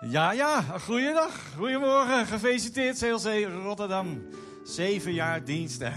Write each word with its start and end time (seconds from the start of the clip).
Ja, 0.00 0.32
ja, 0.32 0.60
goeiedag, 0.60 1.52
goedemorgen, 1.56 2.26
gefeliciteerd 2.26 2.98
CLC 2.98 3.48
Rotterdam. 3.62 4.22
Zeven 4.64 5.12
jaar 5.12 5.44
diensten, 5.44 5.92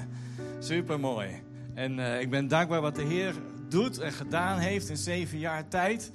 supermooi. 0.59 1.43
En 1.73 1.97
uh, 1.97 2.21
ik 2.21 2.29
ben 2.29 2.47
dankbaar 2.47 2.81
wat 2.81 2.95
de 2.95 3.03
Heer 3.03 3.33
doet 3.69 3.99
en 3.99 4.11
gedaan 4.11 4.57
heeft 4.57 4.89
in 4.89 4.97
zeven 4.97 5.37
jaar 5.37 5.67
tijd. 5.67 6.11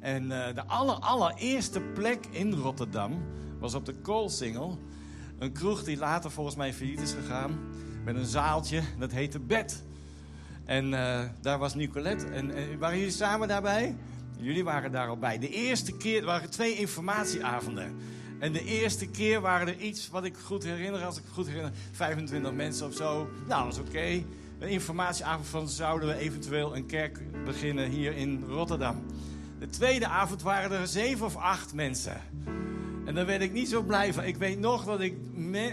En 0.00 0.22
uh, 0.22 0.46
de 0.54 0.66
aller, 0.66 0.94
allereerste 0.94 1.80
plek 1.80 2.26
in 2.30 2.52
Rotterdam 2.52 3.22
was 3.58 3.74
op 3.74 3.86
de 3.86 3.94
Koolsingel. 3.94 4.78
Een 5.38 5.52
kroeg 5.52 5.84
die 5.84 5.96
later 5.96 6.30
volgens 6.30 6.56
mij 6.56 6.72
failliet 6.74 7.00
is 7.00 7.12
gegaan. 7.12 7.58
Met 8.04 8.16
een 8.16 8.26
zaaltje, 8.26 8.82
dat 8.98 9.12
heette 9.12 9.40
Bed. 9.40 9.84
En 10.64 10.92
uh, 10.92 11.20
daar 11.40 11.58
was 11.58 11.74
Nicolette. 11.74 12.26
En 12.26 12.78
waren 12.78 12.98
jullie 12.98 13.12
samen 13.12 13.48
daarbij? 13.48 13.96
Jullie 14.40 14.64
waren 14.64 14.92
daar 14.92 15.08
al 15.08 15.18
bij. 15.18 15.38
De 15.38 15.48
eerste 15.48 15.92
keer, 15.92 16.18
er 16.18 16.26
waren 16.26 16.50
twee 16.50 16.74
informatieavonden. 16.76 17.96
En 18.38 18.52
de 18.52 18.64
eerste 18.64 19.06
keer 19.06 19.40
waren 19.40 19.68
er 19.68 19.78
iets, 19.78 20.08
wat 20.08 20.24
ik 20.24 20.36
goed 20.36 20.64
herinner, 20.64 21.04
als 21.04 21.18
ik 21.18 21.24
goed 21.32 21.46
herinner, 21.46 21.72
25 21.92 22.52
mensen 22.52 22.86
of 22.86 22.94
zo. 22.94 23.28
Nou, 23.48 23.64
dat 23.64 23.72
is 23.72 23.80
oké. 23.80 24.24
Een 24.58 24.68
informatieavond 24.68 25.46
van 25.46 25.68
zouden 25.68 26.08
we 26.08 26.14
eventueel 26.14 26.76
een 26.76 26.86
kerk 26.86 27.20
beginnen 27.44 27.90
hier 27.90 28.16
in 28.16 28.44
Rotterdam. 28.46 29.02
De 29.58 29.68
tweede 29.68 30.06
avond 30.06 30.42
waren 30.42 30.80
er 30.80 30.86
zeven 30.86 31.26
of 31.26 31.36
acht 31.36 31.74
mensen. 31.74 32.20
En 33.04 33.14
daar 33.14 33.26
werd 33.26 33.42
ik 33.42 33.52
niet 33.52 33.68
zo 33.68 33.82
blij 33.82 34.12
van. 34.12 34.24
Ik 34.24 34.36
weet 34.36 34.58
nog 34.58 34.84
dat 34.84 35.00
ik, 35.00 35.16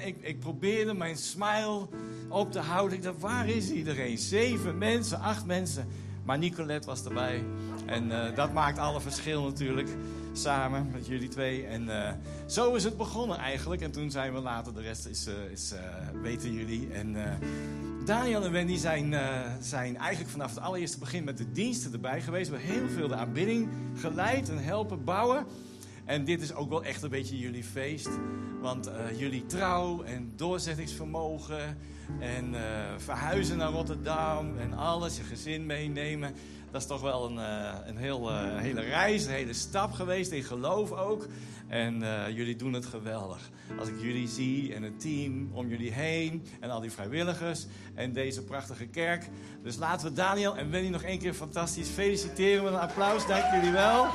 ik, 0.05 0.15
ik 0.21 0.39
probeerde 0.39 0.93
mijn 0.93 1.17
smile 1.17 1.87
op 2.29 2.51
te 2.51 2.59
houden. 2.59 2.97
Ik 2.97 3.03
dacht, 3.03 3.19
waar 3.19 3.49
is 3.49 3.69
iedereen? 3.69 4.17
Zeven 4.17 4.77
mensen, 4.77 5.19
acht 5.19 5.45
mensen. 5.45 5.87
Maar 6.25 6.37
Nicolette 6.37 6.87
was 6.87 7.03
erbij. 7.03 7.43
En 7.85 8.05
uh, 8.05 8.35
dat 8.35 8.53
maakt 8.53 8.77
alle 8.77 9.01
verschil 9.01 9.43
natuurlijk. 9.43 9.89
Samen 10.33 10.89
met 10.91 11.07
jullie 11.07 11.27
twee. 11.27 11.65
En 11.65 11.83
uh, 11.83 12.09
zo 12.45 12.73
is 12.75 12.83
het 12.83 12.97
begonnen 12.97 13.37
eigenlijk. 13.37 13.81
En 13.81 13.91
toen 13.91 14.11
zijn 14.11 14.33
we 14.33 14.39
later, 14.39 14.73
de 14.73 14.81
rest 14.81 15.05
is, 15.05 15.27
uh, 15.27 15.33
is 15.51 15.73
weten 16.21 16.53
jullie. 16.53 16.89
En 16.93 17.15
Daniel 18.05 18.43
en 18.43 18.51
Wendy 18.51 18.77
zijn, 18.77 19.15
zijn 19.59 19.97
eigenlijk 19.97 20.31
vanaf 20.31 20.49
het 20.49 20.63
allereerste 20.63 20.99
begin 20.99 21.23
met 21.23 21.37
de 21.37 21.51
diensten 21.51 21.93
erbij 21.93 22.21
geweest. 22.21 22.49
We 22.49 22.57
hebben 22.57 22.75
heel 22.75 22.89
veel 22.89 23.07
de 23.07 23.15
aanbidding 23.15 23.69
geleid 23.95 24.49
en 24.49 24.63
helpen 24.63 25.03
bouwen. 25.03 25.45
En 26.05 26.23
dit 26.25 26.41
is 26.41 26.53
ook 26.53 26.69
wel 26.69 26.83
echt 26.83 27.03
een 27.03 27.09
beetje 27.09 27.39
jullie 27.39 27.63
feest. 27.63 28.09
Want 28.61 28.91
jullie 29.17 29.45
trouw 29.45 30.03
en 30.03 30.33
doorzettingsvermogen 30.35 31.77
en 32.19 32.53
uh, 32.53 32.59
verhuizen 32.97 33.57
naar 33.57 33.71
Rotterdam 33.71 34.57
en 34.57 34.73
alles, 34.73 35.17
je 35.17 35.23
gezin 35.23 35.65
meenemen. 35.65 36.33
Dat 36.71 36.81
is 36.81 36.87
toch 36.87 37.01
wel 37.01 37.25
een, 37.25 37.37
uh, 37.37 37.73
een 37.85 37.97
heel, 37.97 38.37
hele 38.37 38.81
reis, 38.81 39.25
een 39.25 39.31
hele 39.31 39.53
stap 39.53 39.91
geweest 39.91 40.31
in 40.31 40.43
geloof 40.43 40.91
ook. 40.91 41.27
En 41.67 42.03
jullie 42.33 42.55
doen 42.55 42.73
het 42.73 42.85
geweldig. 42.85 43.49
Als 43.79 43.87
ik 43.87 44.01
jullie 44.01 44.27
zie 44.27 44.73
en 44.73 44.83
het 44.83 44.99
team 44.99 45.49
om 45.53 45.67
jullie 45.67 45.91
heen 45.91 46.45
en 46.59 46.69
al 46.69 46.79
die 46.79 46.91
vrijwilligers 46.91 47.65
en 47.95 48.13
deze 48.13 48.43
prachtige 48.43 48.85
kerk. 48.85 49.29
Dus 49.63 49.75
laten 49.75 50.07
we 50.07 50.13
Daniel 50.13 50.57
en 50.57 50.71
Wendy 50.71 50.89
nog 50.89 51.03
één 51.03 51.19
keer 51.19 51.33
fantastisch 51.33 51.89
feliciteren 51.89 52.63
met 52.63 52.73
een 52.73 52.79
applaus. 52.79 53.27
Dank 53.27 53.53
jullie 53.53 53.71
wel. 53.71 54.05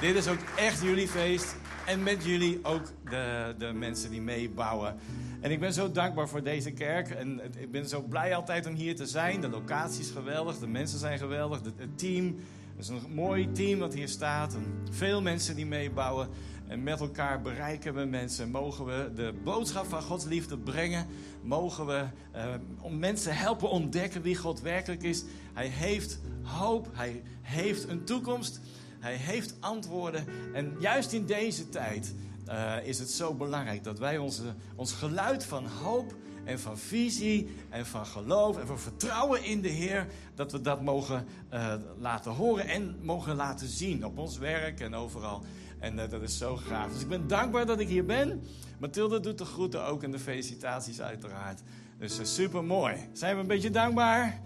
Dit 0.00 0.14
is 0.14 0.28
ook 0.28 0.38
echt 0.56 0.82
jullie 0.82 1.08
feest. 1.08 1.56
En 1.86 2.02
met 2.02 2.24
jullie 2.24 2.58
ook 2.62 2.82
de, 3.10 3.54
de 3.58 3.72
mensen 3.72 4.10
die 4.10 4.20
meebouwen. 4.20 4.96
En 5.40 5.50
ik 5.50 5.60
ben 5.60 5.72
zo 5.72 5.92
dankbaar 5.92 6.28
voor 6.28 6.42
deze 6.42 6.70
kerk. 6.70 7.10
En 7.10 7.40
ik 7.58 7.70
ben 7.70 7.88
zo 7.88 8.02
blij 8.02 8.34
altijd 8.34 8.66
om 8.66 8.74
hier 8.74 8.96
te 8.96 9.06
zijn. 9.06 9.40
De 9.40 9.48
locatie 9.48 10.00
is 10.00 10.10
geweldig, 10.10 10.58
de 10.58 10.66
mensen 10.66 10.98
zijn 10.98 11.18
geweldig, 11.18 11.60
het 11.62 11.98
team. 11.98 12.36
Het 12.76 12.84
is 12.84 12.88
een 12.88 13.14
mooi 13.14 13.52
team 13.52 13.78
dat 13.78 13.94
hier 13.94 14.08
staat. 14.08 14.54
En 14.54 14.64
veel 14.90 15.22
mensen 15.22 15.56
die 15.56 15.66
meebouwen. 15.66 16.28
En 16.66 16.82
met 16.82 17.00
elkaar 17.00 17.40
bereiken 17.40 17.94
we 17.94 18.04
mensen. 18.04 18.50
Mogen 18.50 18.84
we 18.84 19.10
de 19.14 19.34
boodschap 19.44 19.86
van 19.86 20.02
Gods 20.02 20.24
liefde 20.24 20.58
brengen. 20.58 21.06
Mogen 21.42 21.86
we 21.86 22.04
uh, 22.34 22.44
om 22.80 22.98
mensen 22.98 23.36
helpen 23.36 23.70
ontdekken 23.70 24.22
wie 24.22 24.36
God 24.36 24.60
werkelijk 24.60 25.02
is. 25.02 25.24
Hij 25.54 25.66
heeft 25.66 26.20
hoop. 26.42 26.88
Hij 26.92 27.22
heeft 27.42 27.88
een 27.88 28.04
toekomst. 28.04 28.60
Hij 29.06 29.16
heeft 29.16 29.54
antwoorden. 29.60 30.26
En 30.52 30.76
juist 30.78 31.12
in 31.12 31.26
deze 31.26 31.68
tijd 31.68 32.14
uh, 32.48 32.74
is 32.82 32.98
het 32.98 33.10
zo 33.10 33.34
belangrijk 33.34 33.84
dat 33.84 33.98
wij 33.98 34.18
onze, 34.18 34.42
ons 34.74 34.92
geluid 34.92 35.44
van 35.44 35.66
hoop 35.66 36.14
en 36.44 36.60
van 36.60 36.78
visie 36.78 37.48
en 37.70 37.86
van 37.86 38.06
geloof 38.06 38.58
en 38.58 38.66
van 38.66 38.78
vertrouwen 38.78 39.44
in 39.44 39.60
de 39.60 39.68
Heer, 39.68 40.06
dat 40.34 40.52
we 40.52 40.60
dat 40.60 40.82
mogen 40.82 41.26
uh, 41.52 41.74
laten 41.98 42.32
horen 42.32 42.68
en 42.68 42.96
mogen 43.02 43.36
laten 43.36 43.68
zien 43.68 44.04
op 44.04 44.18
ons 44.18 44.38
werk 44.38 44.80
en 44.80 44.94
overal. 44.94 45.44
En 45.78 45.98
uh, 45.98 46.08
dat 46.08 46.22
is 46.22 46.38
zo 46.38 46.56
gaaf. 46.56 46.92
Dus 46.92 47.02
ik 47.02 47.08
ben 47.08 47.26
dankbaar 47.26 47.66
dat 47.66 47.80
ik 47.80 47.88
hier 47.88 48.04
ben. 48.04 48.42
Mathilde 48.78 49.20
doet 49.20 49.38
de 49.38 49.44
groeten 49.44 49.84
ook 49.84 50.02
en 50.02 50.10
de 50.10 50.18
felicitaties 50.18 51.00
uiteraard. 51.00 51.62
Dus 51.98 52.34
super 52.34 52.64
mooi. 52.64 52.96
Zijn 53.12 53.34
we 53.34 53.40
een 53.40 53.46
beetje 53.46 53.70
dankbaar? 53.70 54.40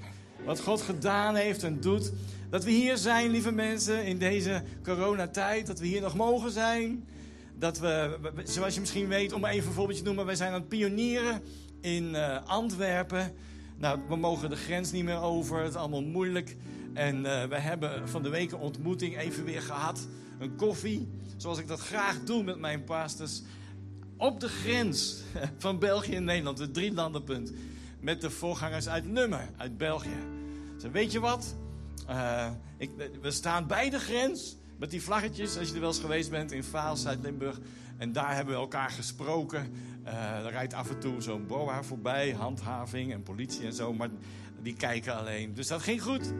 Wat 0.44 0.60
God 0.60 0.80
gedaan 0.80 1.34
heeft 1.34 1.62
en 1.62 1.80
doet. 1.80 2.12
Dat 2.50 2.64
we 2.64 2.70
hier 2.70 2.96
zijn, 2.96 3.30
lieve 3.30 3.52
mensen, 3.52 4.04
in 4.04 4.18
deze 4.18 4.62
coronatijd. 4.82 5.66
Dat 5.66 5.78
we 5.78 5.86
hier 5.86 6.00
nog 6.00 6.16
mogen 6.16 6.50
zijn 6.50 7.04
dat 7.60 7.78
we, 7.78 8.18
zoals 8.44 8.74
je 8.74 8.80
misschien 8.80 9.08
weet, 9.08 9.32
om 9.32 9.44
even 9.44 9.68
een 9.68 9.74
voorbeeldje 9.74 10.02
te 10.02 10.08
noemen, 10.08 10.26
wij 10.26 10.34
zijn 10.34 10.52
aan 10.52 10.60
het 10.60 10.68
pionieren 10.68 11.42
in 11.80 12.04
uh, 12.04 12.38
Antwerpen. 12.46 13.32
Nou, 13.76 14.00
we 14.08 14.16
mogen 14.16 14.50
de 14.50 14.56
grens 14.56 14.92
niet 14.92 15.04
meer 15.04 15.20
over, 15.20 15.58
het 15.58 15.68
is 15.68 15.76
allemaal 15.76 16.02
moeilijk. 16.02 16.56
En 16.94 17.16
uh, 17.16 17.44
we 17.44 17.58
hebben 17.58 18.08
van 18.08 18.22
de 18.22 18.28
week 18.28 18.52
een 18.52 18.58
ontmoeting 18.58 19.18
even 19.18 19.44
weer 19.44 19.62
gehad. 19.62 20.08
Een 20.38 20.56
koffie, 20.56 21.08
zoals 21.36 21.58
ik 21.58 21.68
dat 21.68 21.80
graag 21.80 22.24
doe 22.24 22.42
met 22.42 22.58
mijn 22.58 22.84
pastors. 22.84 23.42
Op 24.16 24.40
de 24.40 24.48
grens 24.48 25.22
van 25.58 25.78
België 25.78 26.14
en 26.14 26.24
Nederland, 26.24 26.58
het 26.58 26.74
drie 26.74 26.92
landenpunt. 26.92 27.52
Met 28.00 28.20
de 28.20 28.30
voorgangers 28.30 28.88
uit 28.88 29.06
Nummer, 29.06 29.48
uit 29.56 29.76
België. 29.76 30.18
Dus 30.78 30.90
weet 30.90 31.12
je 31.12 31.20
wat? 31.20 31.54
Uh, 32.10 32.50
ik, 32.76 32.90
we 33.20 33.30
staan 33.30 33.66
bij 33.66 33.90
de 33.90 33.98
grens. 33.98 34.56
Met 34.76 34.90
die 34.90 35.02
vlaggetjes, 35.02 35.58
als 35.58 35.68
je 35.68 35.74
er 35.74 35.80
wel 35.80 35.88
eens 35.88 35.98
geweest 36.00 36.30
bent 36.30 36.52
in 36.52 36.64
Vaals, 36.64 37.02
Zuid-Limburg. 37.02 37.58
En 37.96 38.12
daar 38.12 38.34
hebben 38.34 38.54
we 38.54 38.60
elkaar 38.60 38.90
gesproken. 38.90 39.72
Uh, 40.04 40.44
er 40.44 40.50
rijdt 40.50 40.74
af 40.74 40.90
en 40.90 41.00
toe 41.00 41.20
zo'n 41.20 41.46
boa 41.46 41.82
voorbij, 41.82 42.32
handhaving 42.32 43.12
en 43.12 43.22
politie 43.22 43.64
en 43.64 43.72
zo. 43.72 43.92
Maar 43.92 44.08
die 44.62 44.74
kijken 44.74 45.16
alleen. 45.16 45.54
Dus 45.54 45.66
dat 45.66 45.82
ging 45.82 46.02
goed. 46.02 46.32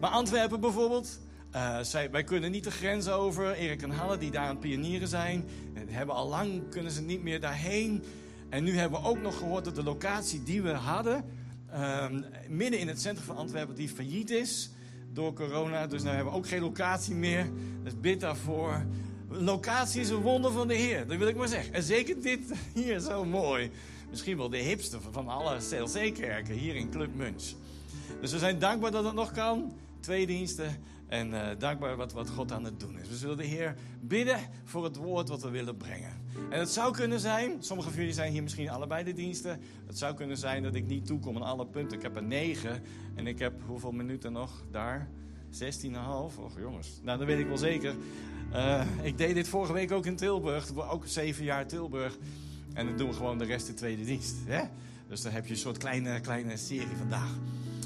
Maar 0.00 0.10
Antwerpen 0.10 0.60
bijvoorbeeld. 0.60 1.18
Uh, 1.54 1.78
zij, 1.80 2.10
wij 2.10 2.24
kunnen 2.24 2.50
niet 2.50 2.64
de 2.64 2.70
grens 2.70 3.08
over. 3.08 3.52
Erik 3.52 3.82
en 3.82 3.90
Halle, 3.90 4.18
die 4.18 4.30
daar 4.30 4.46
aan 4.46 4.58
pionieren 4.58 5.08
zijn, 5.08 5.44
hebben 5.86 6.14
al 6.14 6.28
lang 6.28 6.70
kunnen 6.70 6.92
ze 6.92 7.02
niet 7.02 7.22
meer 7.22 7.40
daarheen. 7.40 8.02
En 8.48 8.64
nu 8.64 8.76
hebben 8.76 9.00
we 9.00 9.06
ook 9.06 9.20
nog 9.20 9.38
gehoord 9.38 9.64
dat 9.64 9.74
de 9.74 9.82
locatie 9.82 10.42
die 10.42 10.62
we 10.62 10.72
hadden, 10.72 11.24
uh, 11.72 12.06
midden 12.48 12.80
in 12.80 12.88
het 12.88 13.00
centrum 13.00 13.26
van 13.26 13.36
Antwerpen, 13.36 13.74
die 13.74 13.88
failliet 13.88 14.30
is 14.30 14.70
door 15.12 15.32
corona. 15.32 15.86
Dus 15.86 16.02
nu 16.02 16.08
hebben 16.08 16.32
we 16.32 16.38
ook 16.38 16.48
geen 16.48 16.60
locatie 16.60 17.14
meer. 17.14 17.50
Dus 17.82 18.00
bid 18.00 18.20
daarvoor. 18.20 18.86
Locatie 19.28 20.00
is 20.00 20.08
een 20.08 20.20
wonder 20.20 20.52
van 20.52 20.68
de 20.68 20.74
Heer, 20.74 21.06
dat 21.06 21.16
wil 21.16 21.28
ik 21.28 21.36
maar 21.36 21.48
zeggen. 21.48 21.74
En 21.74 21.82
zeker 21.82 22.20
dit 22.22 22.40
hier, 22.74 22.98
zo 22.98 23.24
mooi. 23.24 23.70
Misschien 24.10 24.36
wel 24.36 24.48
de 24.48 24.56
hipste 24.56 24.98
van 25.10 25.28
alle 25.28 25.56
CLC-kerken 25.56 26.54
hier 26.54 26.74
in 26.74 26.90
Club 26.90 27.14
Munch. 27.14 27.52
Dus 28.20 28.32
we 28.32 28.38
zijn 28.38 28.58
dankbaar 28.58 28.90
dat 28.90 29.04
het 29.04 29.14
nog 29.14 29.32
kan. 29.32 29.72
Twee 30.00 30.26
diensten. 30.26 30.76
En 31.08 31.30
uh, 31.30 31.48
dankbaar 31.58 31.96
wat, 31.96 32.12
wat 32.12 32.30
God 32.30 32.52
aan 32.52 32.64
het 32.64 32.80
doen 32.80 32.98
is. 32.98 33.08
We 33.08 33.16
zullen 33.16 33.36
de 33.36 33.44
Heer 33.44 33.74
bidden 34.00 34.38
voor 34.64 34.84
het 34.84 34.96
woord 34.96 35.28
wat 35.28 35.42
we 35.42 35.50
willen 35.50 35.76
brengen. 35.76 36.17
En 36.50 36.58
het 36.58 36.68
zou 36.68 36.92
kunnen 36.92 37.20
zijn, 37.20 37.56
sommigen 37.58 37.92
van 37.92 38.00
jullie 38.00 38.16
zijn 38.16 38.32
hier 38.32 38.42
misschien 38.42 38.70
allebei 38.70 39.04
de 39.04 39.12
diensten. 39.12 39.60
Het 39.86 39.98
zou 39.98 40.14
kunnen 40.14 40.36
zijn 40.36 40.62
dat 40.62 40.74
ik 40.74 40.86
niet 40.86 41.06
toekom 41.06 41.36
aan 41.36 41.42
alle 41.42 41.66
punten. 41.66 41.96
Ik 41.96 42.02
heb 42.02 42.16
er 42.16 42.22
negen 42.22 42.82
en 43.14 43.26
ik 43.26 43.38
heb 43.38 43.52
hoeveel 43.66 43.92
minuten 43.92 44.32
nog 44.32 44.64
daar? 44.70 45.08
16,5? 45.50 45.98
Och 46.36 46.58
jongens, 46.58 47.00
nou 47.02 47.18
dat 47.18 47.26
weet 47.26 47.38
ik 47.38 47.46
wel 47.46 47.56
zeker. 47.56 47.94
Uh, 48.52 48.84
ik 49.02 49.18
deed 49.18 49.34
dit 49.34 49.48
vorige 49.48 49.72
week 49.72 49.92
ook 49.92 50.06
in 50.06 50.16
Tilburg. 50.16 50.74
Ook 50.90 51.06
zeven 51.06 51.44
jaar 51.44 51.66
Tilburg. 51.66 52.18
En 52.74 52.86
dan 52.86 52.96
doen 52.96 53.08
we 53.08 53.14
gewoon 53.14 53.38
de 53.38 53.44
rest 53.44 53.66
de 53.66 53.74
tweede 53.74 54.04
dienst. 54.04 54.36
Hè? 54.44 54.62
Dus 55.08 55.22
dan 55.22 55.32
heb 55.32 55.46
je 55.46 55.52
een 55.52 55.58
soort 55.58 55.78
kleine, 55.78 56.20
kleine 56.20 56.56
serie 56.56 56.96
vandaag. 56.98 57.30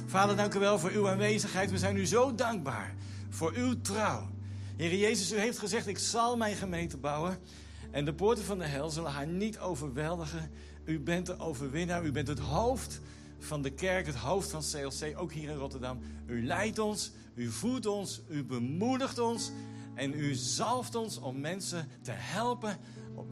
Vader, 0.06 0.36
dank 0.36 0.54
u 0.54 0.58
wel 0.58 0.78
voor 0.78 0.90
uw 0.90 1.08
aanwezigheid. 1.08 1.70
We 1.70 1.78
zijn 1.78 1.96
u 1.96 2.06
zo 2.06 2.34
dankbaar 2.34 2.94
voor 3.28 3.52
uw 3.54 3.80
trouw. 3.80 4.30
Heer 4.76 4.96
Jezus, 4.96 5.32
u 5.32 5.38
heeft 5.38 5.58
gezegd, 5.58 5.86
ik 5.86 5.98
zal 5.98 6.36
mijn 6.36 6.56
gemeente 6.56 6.96
bouwen. 6.96 7.38
En 7.92 8.04
de 8.04 8.14
poorten 8.14 8.44
van 8.44 8.58
de 8.58 8.64
hel 8.64 8.90
zullen 8.90 9.10
haar 9.10 9.26
niet 9.26 9.58
overweldigen. 9.58 10.50
U 10.84 11.00
bent 11.00 11.26
de 11.26 11.38
overwinnaar, 11.38 12.04
u 12.04 12.12
bent 12.12 12.28
het 12.28 12.38
hoofd 12.38 13.00
van 13.38 13.62
de 13.62 13.70
kerk, 13.70 14.06
het 14.06 14.14
hoofd 14.14 14.50
van 14.50 14.62
CLC, 14.72 15.20
ook 15.20 15.32
hier 15.32 15.50
in 15.50 15.56
Rotterdam. 15.56 15.98
U 16.26 16.46
leidt 16.46 16.78
ons, 16.78 17.12
u 17.34 17.50
voedt 17.50 17.86
ons, 17.86 18.20
u 18.28 18.44
bemoedigt 18.44 19.18
ons. 19.18 19.50
En 19.94 20.12
u 20.14 20.34
zalft 20.34 20.94
ons 20.94 21.18
om 21.18 21.40
mensen 21.40 21.88
te 22.02 22.10
helpen 22.10 22.78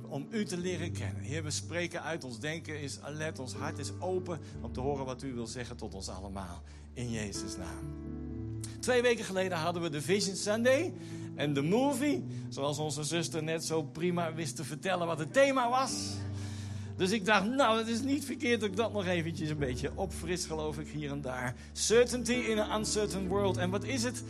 om, 0.08 0.26
u 0.30 0.44
te 0.44 0.56
leren 0.56 0.92
kennen. 0.92 1.22
Heer, 1.22 1.42
we 1.42 1.50
spreken 1.50 2.02
uit, 2.02 2.24
ons 2.24 2.40
denken 2.40 2.80
is 2.80 3.00
alert, 3.00 3.38
ons 3.38 3.54
hart 3.54 3.78
is 3.78 3.92
open 3.98 4.40
om 4.60 4.72
te 4.72 4.80
horen 4.80 5.04
wat 5.04 5.22
u 5.22 5.34
wil 5.34 5.46
zeggen 5.46 5.76
tot 5.76 5.94
ons 5.94 6.08
allemaal. 6.08 6.62
In 6.92 7.10
Jezus' 7.10 7.56
naam. 7.56 7.84
Twee 8.80 9.02
weken 9.02 9.24
geleden 9.24 9.58
hadden 9.58 9.82
we 9.82 9.90
de 9.90 10.02
Vision 10.02 10.36
Sunday. 10.36 10.94
En 11.40 11.52
de 11.52 11.62
movie, 11.62 12.24
zoals 12.48 12.78
onze 12.78 13.04
zuster 13.04 13.42
net 13.42 13.64
zo 13.64 13.82
prima 13.82 14.34
wist 14.34 14.56
te 14.56 14.64
vertellen 14.64 15.06
wat 15.06 15.18
het 15.18 15.32
thema 15.32 15.70
was. 15.70 15.92
Dus 16.96 17.10
ik 17.10 17.24
dacht, 17.24 17.46
nou, 17.46 17.78
het 17.78 17.88
is 17.88 18.02
niet 18.02 18.24
verkeerd 18.24 18.60
dat 18.60 18.68
ik 18.68 18.76
dat 18.76 18.92
nog 18.92 19.06
eventjes 19.06 19.48
een 19.48 19.58
beetje 19.58 19.90
opfris, 19.94 20.46
geloof 20.46 20.78
ik, 20.78 20.88
hier 20.88 21.10
en 21.10 21.20
daar. 21.20 21.54
Certainty 21.72 22.32
in 22.32 22.58
an 22.58 22.78
uncertain 22.78 23.28
world. 23.28 23.56
En 23.56 23.70
wat 23.70 23.84
is 23.84 24.02
het? 24.02 24.22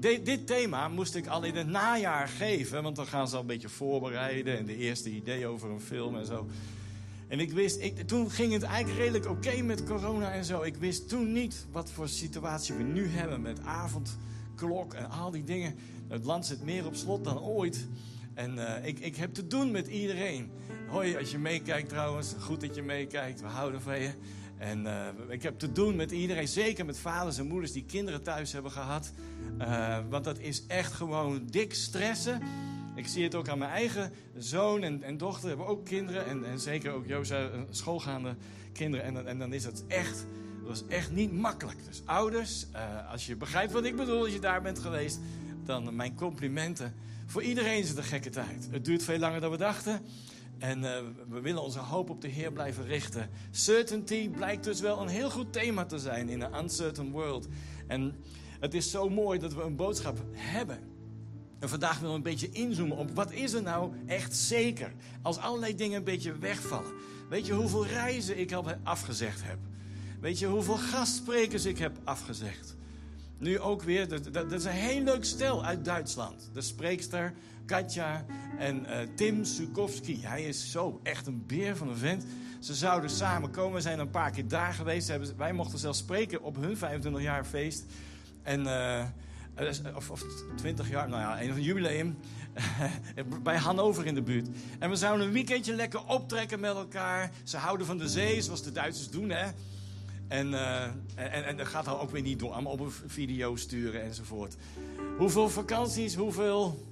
dit 0.00 0.46
thema 0.46 0.88
moest 0.88 1.14
ik 1.14 1.26
al 1.26 1.42
in 1.42 1.56
het 1.56 1.66
najaar 1.66 2.28
geven, 2.28 2.82
want 2.82 2.96
dan 2.96 3.06
gaan 3.06 3.28
ze 3.28 3.34
al 3.34 3.40
een 3.40 3.46
beetje 3.46 3.68
voorbereiden 3.68 4.58
en 4.58 4.66
de 4.66 4.76
eerste 4.76 5.10
idee 5.10 5.46
over 5.46 5.70
een 5.70 5.80
film 5.80 6.16
en 6.16 6.26
zo. 6.26 6.46
En 7.28 7.40
ik 7.40 7.52
wist, 7.52 7.80
ik, 7.80 8.06
toen 8.06 8.30
ging 8.30 8.52
het 8.52 8.62
eigenlijk 8.62 8.98
redelijk 8.98 9.28
oké 9.30 9.62
met 9.62 9.84
corona 9.84 10.32
en 10.32 10.44
zo. 10.44 10.62
Ik 10.62 10.76
wist 10.76 11.08
toen 11.08 11.32
niet 11.32 11.66
wat 11.72 11.90
voor 11.90 12.08
situatie 12.08 12.74
we 12.74 12.82
nu 12.82 13.08
hebben 13.08 13.40
met 13.40 13.60
avondklok 13.60 14.94
en 14.94 15.10
al 15.10 15.30
die 15.30 15.44
dingen. 15.44 15.74
Het 16.08 16.24
land 16.24 16.46
zit 16.46 16.64
meer 16.64 16.86
op 16.86 16.94
slot 16.94 17.24
dan 17.24 17.40
ooit. 17.40 17.86
En 18.34 18.54
uh, 18.54 18.74
ik, 18.82 18.98
ik 18.98 19.16
heb 19.16 19.34
te 19.34 19.46
doen 19.46 19.70
met 19.70 19.86
iedereen. 19.86 20.50
Hoi, 20.88 21.16
als 21.16 21.30
je 21.30 21.38
meekijkt 21.38 21.88
trouwens. 21.88 22.34
Goed 22.38 22.60
dat 22.60 22.74
je 22.74 22.82
meekijkt. 22.82 23.40
We 23.40 23.46
houden 23.46 23.82
van 23.82 24.00
je. 24.00 24.10
En 24.58 24.84
uh, 24.84 25.06
ik 25.28 25.42
heb 25.42 25.58
te 25.58 25.72
doen 25.72 25.96
met 25.96 26.10
iedereen. 26.10 26.48
Zeker 26.48 26.84
met 26.84 26.98
vaders 26.98 27.38
en 27.38 27.46
moeders 27.46 27.72
die 27.72 27.84
kinderen 27.84 28.22
thuis 28.22 28.52
hebben 28.52 28.70
gehad. 28.70 29.12
Uh, 29.60 29.98
want 30.10 30.24
dat 30.24 30.38
is 30.38 30.66
echt 30.66 30.92
gewoon 30.92 31.46
dik 31.46 31.74
stressen. 31.74 32.42
Ik 32.94 33.06
zie 33.06 33.24
het 33.24 33.34
ook 33.34 33.48
aan 33.48 33.58
mijn 33.58 33.70
eigen 33.70 34.12
zoon 34.36 34.82
en, 34.82 35.02
en 35.02 35.16
dochter. 35.16 35.48
Hebben 35.48 35.66
ook 35.66 35.84
kinderen. 35.84 36.26
En, 36.26 36.44
en 36.44 36.58
zeker 36.58 36.92
ook 36.92 37.06
Jozef, 37.06 37.50
schoolgaande 37.70 38.36
kinderen. 38.72 39.06
En, 39.06 39.26
en 39.26 39.38
dan 39.38 39.52
is 39.52 39.64
het 39.64 39.84
echt... 39.86 40.26
Dat 40.64 40.76
is 40.76 40.96
echt 40.96 41.10
niet 41.10 41.32
makkelijk. 41.32 41.84
Dus 41.84 42.02
ouders, 42.04 42.66
als 43.10 43.26
je 43.26 43.36
begrijpt 43.36 43.72
wat 43.72 43.84
ik 43.84 43.96
bedoel, 43.96 44.22
als 44.22 44.32
je 44.32 44.38
daar 44.38 44.62
bent 44.62 44.78
geweest, 44.78 45.20
dan 45.68 45.96
mijn 45.96 46.14
complimenten. 46.14 46.94
Voor 47.26 47.42
iedereen 47.42 47.78
is 47.78 47.88
het 47.88 47.98
een 47.98 48.04
gekke 48.04 48.30
tijd. 48.30 48.68
Het 48.70 48.84
duurt 48.84 49.02
veel 49.02 49.18
langer 49.18 49.40
dan 49.40 49.50
we 49.50 49.56
dachten. 49.56 50.00
En 50.58 50.78
uh, 50.78 50.98
we 51.28 51.40
willen 51.40 51.62
onze 51.62 51.78
hoop 51.78 52.10
op 52.10 52.20
de 52.20 52.28
Heer 52.28 52.52
blijven 52.52 52.86
richten. 52.86 53.30
Certainty 53.50 54.28
blijkt 54.28 54.64
dus 54.64 54.80
wel 54.80 55.00
een 55.00 55.08
heel 55.08 55.30
goed 55.30 55.52
thema 55.52 55.84
te 55.84 55.98
zijn 55.98 56.28
in 56.28 56.40
een 56.40 56.54
uncertain 56.58 57.10
world. 57.10 57.48
En 57.86 58.14
het 58.60 58.74
is 58.74 58.90
zo 58.90 59.08
mooi 59.08 59.38
dat 59.38 59.54
we 59.54 59.62
een 59.62 59.76
boodschap 59.76 60.18
hebben. 60.32 60.78
En 61.58 61.68
vandaag 61.68 61.94
willen 61.94 62.10
we 62.10 62.16
een 62.16 62.36
beetje 62.36 62.50
inzoomen 62.50 62.96
op 62.96 63.10
wat 63.10 63.32
is 63.32 63.52
er 63.52 63.62
nou 63.62 63.92
echt 64.06 64.36
zeker. 64.36 64.92
Als 65.22 65.38
allerlei 65.38 65.74
dingen 65.74 65.98
een 65.98 66.04
beetje 66.04 66.38
wegvallen. 66.38 66.92
Weet 67.28 67.46
je 67.46 67.52
hoeveel 67.52 67.86
reizen 67.86 68.38
ik 68.38 68.52
al 68.52 68.64
afgezegd 68.82 69.42
heb? 69.44 69.58
Weet 70.20 70.38
je 70.38 70.46
hoeveel 70.46 70.76
gastsprekers 70.76 71.64
ik 71.64 71.78
heb 71.78 71.98
afgezegd? 72.04 72.77
Nu 73.38 73.58
ook 73.60 73.82
weer, 73.82 74.08
dat, 74.08 74.32
dat, 74.32 74.52
is 74.52 74.64
een 74.64 74.70
heel 74.70 75.02
leuk 75.02 75.24
stel 75.24 75.64
uit 75.64 75.84
Duitsland. 75.84 76.50
De 76.52 76.60
spreekster 76.60 77.34
Katja 77.66 78.24
en 78.58 78.86
uh, 78.88 78.98
Tim 79.14 79.44
Sukowski. 79.44 80.20
Hij 80.22 80.42
is 80.42 80.70
zo 80.70 81.00
echt 81.02 81.26
een 81.26 81.46
beer 81.46 81.76
van 81.76 81.88
een 81.88 81.96
vent. 81.96 82.26
Ze 82.58 82.74
zouden 82.74 83.10
samen 83.10 83.50
komen. 83.50 83.82
Zijn 83.82 83.98
een 83.98 84.10
paar 84.10 84.30
keer 84.30 84.48
daar 84.48 84.72
geweest. 84.72 85.36
Wij 85.36 85.52
mochten 85.52 85.78
zelfs 85.78 85.98
spreken 85.98 86.42
op 86.42 86.56
hun 86.56 86.76
25 86.76 87.22
jaar 87.22 87.44
feest. 87.44 87.84
En, 88.42 88.60
uh, 88.60 89.04
of, 89.96 90.10
of 90.10 90.24
20 90.56 90.88
jaar, 90.88 91.08
nou 91.08 91.20
ja, 91.20 91.42
een 91.42 91.62
jubileum. 91.62 92.18
bij 93.42 93.56
Hannover 93.56 94.06
in 94.06 94.14
de 94.14 94.22
buurt. 94.22 94.48
En 94.78 94.90
we 94.90 94.96
zouden 94.96 95.26
een 95.26 95.32
weekendje 95.32 95.74
lekker 95.74 96.04
optrekken 96.04 96.60
met 96.60 96.74
elkaar. 96.74 97.30
Ze 97.44 97.56
houden 97.56 97.86
van 97.86 97.98
de 97.98 98.08
zee, 98.08 98.42
zoals 98.42 98.62
de 98.62 98.72
Duitsers 98.72 99.10
doen, 99.10 99.30
hè. 99.30 99.46
En, 100.28 100.48
uh, 100.48 100.82
en, 101.14 101.44
en 101.44 101.56
dat 101.56 101.66
gaat 101.66 101.84
dan 101.84 101.98
ook 101.98 102.10
weer 102.10 102.22
niet 102.22 102.38
door. 102.38 102.52
Allemaal 102.52 102.72
op 102.72 102.80
een 102.80 102.92
video 103.06 103.56
sturen 103.56 104.02
enzovoort. 104.02 104.56
Hoeveel 105.18 105.48
vakanties, 105.48 106.14
hoeveel 106.14 106.86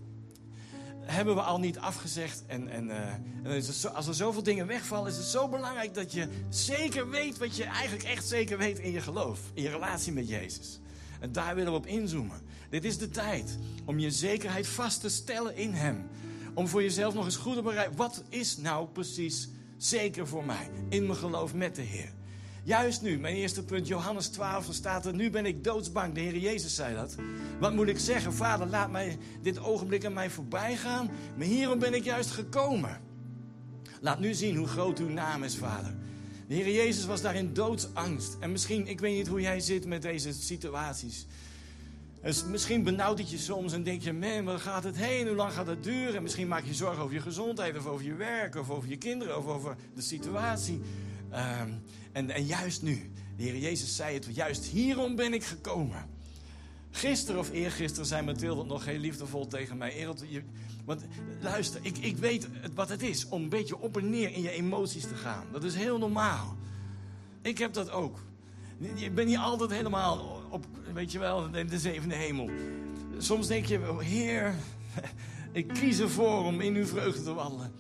hebben 1.07 1.35
we 1.35 1.41
al 1.41 1.59
niet 1.59 1.79
afgezegd. 1.79 2.45
En, 2.47 2.69
en, 2.69 3.63
zo, 3.63 3.89
als 3.89 4.07
er 4.07 4.15
zoveel 4.15 4.43
dingen 4.43 4.67
wegvallen, 4.67 5.11
is 5.11 5.17
het 5.17 5.27
zo 5.27 5.49
belangrijk 5.49 5.95
dat 5.95 6.13
je 6.13 6.29
zeker 6.49 7.11
weet 7.11 7.39
wat 7.39 7.57
je 7.57 7.65
eigenlijk 7.65 8.05
echt 8.05 8.29
zeker 8.29 8.59
weet 8.59 8.79
in 8.79 8.93
je 8.93 9.01
geloof. 9.01 9.41
In 9.55 9.63
je 9.63 9.71
relatie 9.71 10.13
met 10.13 10.29
Jezus. 10.29 10.81
En 11.21 11.33
daar 11.33 11.55
willen 11.55 11.73
we 11.73 11.79
op 11.79 11.87
inzoomen. 11.87 12.41
Dit 12.71 12.85
is 12.85 12.99
de 12.99 13.09
tijd 13.09 13.59
om 13.85 13.99
je 13.99 14.11
zekerheid 14.11 14.67
vast 14.67 15.01
te 15.01 15.09
stellen 15.09 15.57
in 15.57 15.73
Hem. 15.73 16.09
Om 16.55 16.69
voor 16.69 16.83
jezelf 16.83 17.15
nog 17.15 17.25
eens 17.25 17.37
goed 17.37 17.55
te 17.55 17.63
bereiken. 17.63 17.97
Wat 17.97 18.23
is 18.29 18.57
nou 18.57 18.87
precies 18.87 19.49
zeker 19.77 20.27
voor 20.27 20.45
mij 20.45 20.71
in 20.89 21.07
mijn 21.07 21.19
geloof 21.19 21.55
met 21.55 21.75
de 21.75 21.83
Heer? 21.83 22.16
Juist 22.67 23.03
nu, 23.03 23.19
mijn 23.19 23.35
eerste 23.35 23.65
punt, 23.65 23.87
Johannes 23.87 24.29
12, 24.29 24.69
staat 24.71 25.07
er: 25.07 25.15
Nu 25.15 25.31
ben 25.31 25.47
ik 25.47 25.65
doodsbang. 25.65 26.15
De 26.15 26.21
Heer 26.21 26.37
Jezus 26.37 26.75
zei 26.75 26.95
dat. 26.95 27.15
Wat 27.61 27.75
moet 27.75 27.89
ik 27.89 27.99
zeggen? 27.99 28.33
Vader, 28.33 28.67
laat 28.67 28.91
mij 28.91 29.19
dit 29.43 29.59
ogenblik 29.59 30.05
aan 30.05 30.13
mij 30.13 30.31
voorbij 30.31 30.77
gaan. 30.77 31.11
Maar 31.37 31.47
hierom 31.47 31.79
ben 31.79 31.95
ik 31.95 32.05
juist 32.05 32.31
gekomen. 32.31 33.01
Laat 34.01 34.19
nu 34.21 34.35
zien 34.35 34.57
hoe 34.57 34.67
groot 34.67 34.99
uw 34.99 35.09
naam 35.09 35.43
is, 35.43 35.57
Vader. 35.57 35.95
De 36.49 36.55
Heer 36.55 36.71
Jezus 36.71 37.05
was 37.05 37.23
daar 37.23 37.35
in 37.35 37.55
doodsangst. 37.55 38.37
En 38.41 38.53
misschien, 38.53 38.87
ik 38.87 39.01
weet 39.01 39.17
niet 39.17 39.29
hoe 39.29 39.41
jij 39.41 39.61
zit 39.61 39.87
met 39.87 40.03
deze 40.03 40.33
situaties. 40.33 41.27
Dus 42.23 42.45
misschien 42.45 42.83
benauwt 42.83 43.19
het 43.19 43.31
je 43.31 43.39
soms 43.39 43.73
en 43.73 43.83
denk 43.83 44.03
je, 44.03 44.13
man, 44.13 44.45
waar 44.45 44.59
gaat 44.59 44.85
het 44.85 44.97
heen? 44.97 45.27
Hoe 45.27 45.37
lang 45.37 45.53
gaat 45.53 45.67
het 45.67 45.85
duren? 45.85 46.23
Misschien 46.23 46.49
maak 46.49 46.65
je 46.65 46.75
zorgen 46.75 47.03
over 47.03 47.15
je 47.15 47.21
gezondheid 47.21 47.77
of 47.77 47.87
over 47.87 48.05
je 48.05 48.15
werk 48.15 48.55
of 48.57 48.71
over 48.71 48.89
je 48.89 48.97
kinderen 48.99 49.39
of 49.39 49.47
over 49.47 49.77
de 49.95 50.03
situatie. 50.03 50.81
Um, 51.33 51.83
en, 52.17 52.31
en 52.31 52.45
juist 52.45 52.83
nu, 52.83 53.11
de 53.37 53.43
Heer 53.43 53.57
Jezus 53.57 53.97
zei 53.97 54.15
het, 54.15 54.27
juist 54.35 54.65
hierom 54.65 55.17
ben 55.17 55.35
ik 55.35 55.45
gekomen. 55.45 56.07
Gisteren 56.91 57.41
of 57.41 57.51
eergisteren 57.51 58.07
zei 58.07 58.23
Mathilde 58.23 58.65
nog 58.65 58.85
heel 58.85 58.99
liefdevol 58.99 59.47
tegen 59.47 59.77
mij. 59.77 60.09
Je, 60.29 60.43
want 60.85 61.05
luister, 61.41 61.81
ik, 61.83 61.99
ik 61.99 62.17
weet 62.17 62.49
wat 62.75 62.89
het 62.89 63.03
is 63.03 63.29
om 63.29 63.43
een 63.43 63.49
beetje 63.49 63.79
op 63.79 63.97
en 63.97 64.11
neer 64.11 64.33
in 64.33 64.43
je 64.43 64.51
emoties 64.51 65.03
te 65.03 65.15
gaan. 65.15 65.45
Dat 65.53 65.65
is 65.65 65.75
heel 65.75 65.99
normaal. 65.99 66.57
Ik 67.43 67.59
heb 67.59 67.73
dat 67.73 67.91
ook. 67.91 68.19
Ik 68.95 69.15
ben 69.15 69.27
niet 69.27 69.37
altijd 69.37 69.71
helemaal 69.71 70.43
op, 70.51 70.67
weet 70.93 71.13
je 71.13 71.19
wel, 71.19 71.51
de 71.51 71.79
zevende 71.79 72.15
hemel. 72.15 72.51
Soms 73.19 73.47
denk 73.47 73.67
je, 73.67 73.97
Heer, 74.01 74.55
ik 75.53 75.69
kies 75.69 75.99
ervoor 75.99 76.45
om 76.45 76.61
in 76.61 76.75
uw 76.75 76.87
vreugde 76.87 77.23
te 77.23 77.35
wandelen 77.35 77.73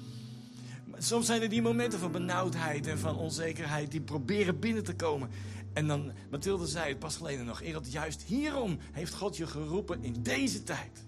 soms 0.99 1.27
zijn 1.27 1.43
er 1.43 1.49
die 1.49 1.63
momenten 1.63 1.99
van 1.99 2.13
benauwdheid 2.13 2.87
en 2.87 2.99
van 2.99 3.17
onzekerheid 3.17 3.91
die 3.91 4.01
proberen 4.01 4.59
binnen 4.59 4.85
te 4.85 4.95
komen. 4.95 5.31
En 5.73 5.87
dan, 5.87 6.13
Mathilde 6.31 6.67
zei 6.67 6.89
het 6.89 6.99
pas 6.99 7.17
geleden 7.17 7.47
nog, 7.47 7.63
Ereld, 7.63 7.93
juist 7.93 8.23
hierom 8.23 8.79
heeft 8.93 9.15
God 9.15 9.37
je 9.37 9.47
geroepen 9.47 10.03
in 10.03 10.23
deze 10.23 10.63
tijd. 10.63 11.05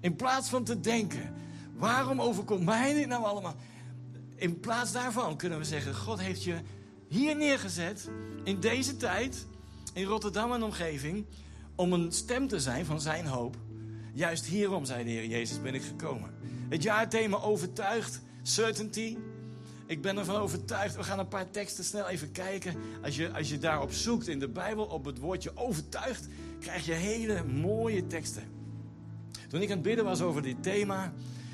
In 0.00 0.16
plaats 0.16 0.48
van 0.48 0.64
te 0.64 0.80
denken, 0.80 1.34
waarom 1.74 2.20
overkomt 2.20 2.64
mij 2.64 2.92
dit 2.92 3.06
nou 3.06 3.24
allemaal? 3.24 3.54
In 4.36 4.60
plaats 4.60 4.92
daarvan 4.92 5.36
kunnen 5.36 5.58
we 5.58 5.64
zeggen, 5.64 5.94
God 5.94 6.20
heeft 6.20 6.44
je 6.44 6.56
hier 7.08 7.36
neergezet, 7.36 8.10
in 8.44 8.60
deze 8.60 8.96
tijd, 8.96 9.46
in 9.92 10.04
Rotterdam 10.04 10.52
en 10.52 10.62
omgeving, 10.62 11.26
om 11.74 11.92
een 11.92 12.12
stem 12.12 12.48
te 12.48 12.60
zijn 12.60 12.84
van 12.84 13.00
zijn 13.00 13.26
hoop. 13.26 13.56
Juist 14.12 14.44
hierom, 14.44 14.84
zei 14.84 15.04
de 15.04 15.10
Heer 15.10 15.26
Jezus, 15.26 15.60
ben 15.60 15.74
ik 15.74 15.82
gekomen. 15.82 16.30
Het 16.68 16.82
jaarthema 16.82 17.36
overtuigd 17.36 18.20
Certainty. 18.48 19.16
Ik 19.86 20.02
ben 20.02 20.18
ervan 20.18 20.36
overtuigd. 20.36 20.96
We 20.96 21.02
gaan 21.02 21.18
een 21.18 21.28
paar 21.28 21.50
teksten 21.50 21.84
snel 21.84 22.08
even 22.08 22.32
kijken. 22.32 22.74
Als 23.02 23.16
je, 23.16 23.32
als 23.32 23.48
je 23.48 23.58
daarop 23.58 23.92
zoekt 23.92 24.28
in 24.28 24.38
de 24.38 24.48
Bijbel, 24.48 24.84
op 24.84 25.04
het 25.04 25.18
woordje 25.18 25.56
overtuigd, 25.56 26.28
krijg 26.60 26.86
je 26.86 26.92
hele 26.92 27.44
mooie 27.44 28.06
teksten. 28.06 28.42
Toen 29.48 29.60
ik 29.60 29.68
aan 29.68 29.74
het 29.74 29.82
bidden 29.82 30.04
was 30.04 30.20
over 30.20 30.42
dit 30.42 30.62
thema, 30.62 31.12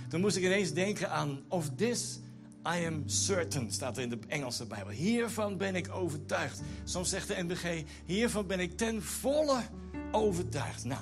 toen 0.08 0.20
moest 0.20 0.36
ik 0.36 0.44
ineens 0.44 0.72
denken 0.72 1.10
aan 1.10 1.40
of 1.48 1.70
this 1.76 2.18
I 2.66 2.86
am 2.86 3.02
certain, 3.06 3.72
staat 3.72 3.96
er 3.96 4.02
in 4.02 4.10
de 4.10 4.18
Engelse 4.26 4.66
Bijbel. 4.66 4.92
Hiervan 4.92 5.56
ben 5.56 5.74
ik 5.74 5.88
overtuigd. 5.92 6.62
Soms 6.84 7.08
zegt 7.08 7.28
de 7.28 7.42
NBG, 7.42 7.84
hiervan 8.04 8.46
ben 8.46 8.60
ik 8.60 8.76
ten 8.76 9.02
volle 9.02 9.60
overtuigd. 10.12 10.84
Nou, 10.84 11.00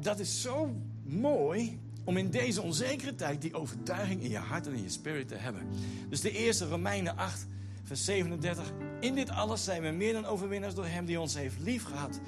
dat 0.00 0.18
is 0.18 0.42
zo 0.42 0.74
mooi 1.04 1.78
om 2.08 2.16
in 2.16 2.30
deze 2.30 2.62
onzekere 2.62 3.14
tijd 3.14 3.42
die 3.42 3.54
overtuiging 3.54 4.22
in 4.22 4.30
je 4.30 4.38
hart 4.38 4.66
en 4.66 4.72
in 4.72 4.82
je 4.82 4.88
spirit 4.88 5.28
te 5.28 5.34
hebben. 5.34 5.62
Dus 6.08 6.20
de 6.20 6.30
eerste 6.30 6.68
Romeinen 6.68 7.16
8, 7.16 7.46
vers 7.82 8.04
37. 8.04 8.72
In 9.00 9.14
dit 9.14 9.30
alles 9.30 9.64
zijn 9.64 9.82
we 9.82 9.88
meer 9.88 10.12
dan 10.12 10.24
overwinnaars 10.24 10.74
door 10.74 10.86
Hem 10.86 11.04
die 11.04 11.20
ons 11.20 11.34
heeft 11.34 11.58
lief 11.58 11.84
gehad. 11.84 12.20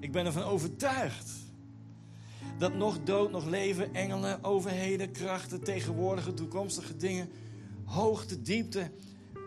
Ik 0.00 0.12
ben 0.12 0.26
ervan 0.26 0.42
overtuigd 0.42 1.30
dat 2.58 2.74
nog 2.74 2.98
dood, 3.04 3.30
nog 3.30 3.44
leven, 3.44 3.94
engelen, 3.94 4.44
overheden, 4.44 5.12
krachten, 5.12 5.62
tegenwoordige, 5.62 6.34
toekomstige 6.34 6.96
dingen, 6.96 7.30
hoogte, 7.84 8.42
diepte, 8.42 8.90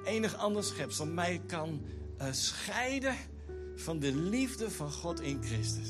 enig 0.05 0.35
ander 0.35 0.63
schepsel 0.63 1.05
mij 1.05 1.41
kan 1.47 1.81
uh, 2.21 2.27
scheiden 2.31 3.15
van 3.75 3.99
de 3.99 4.15
liefde 4.15 4.69
van 4.71 4.91
God 4.91 5.21
in 5.21 5.43
Christus. 5.43 5.89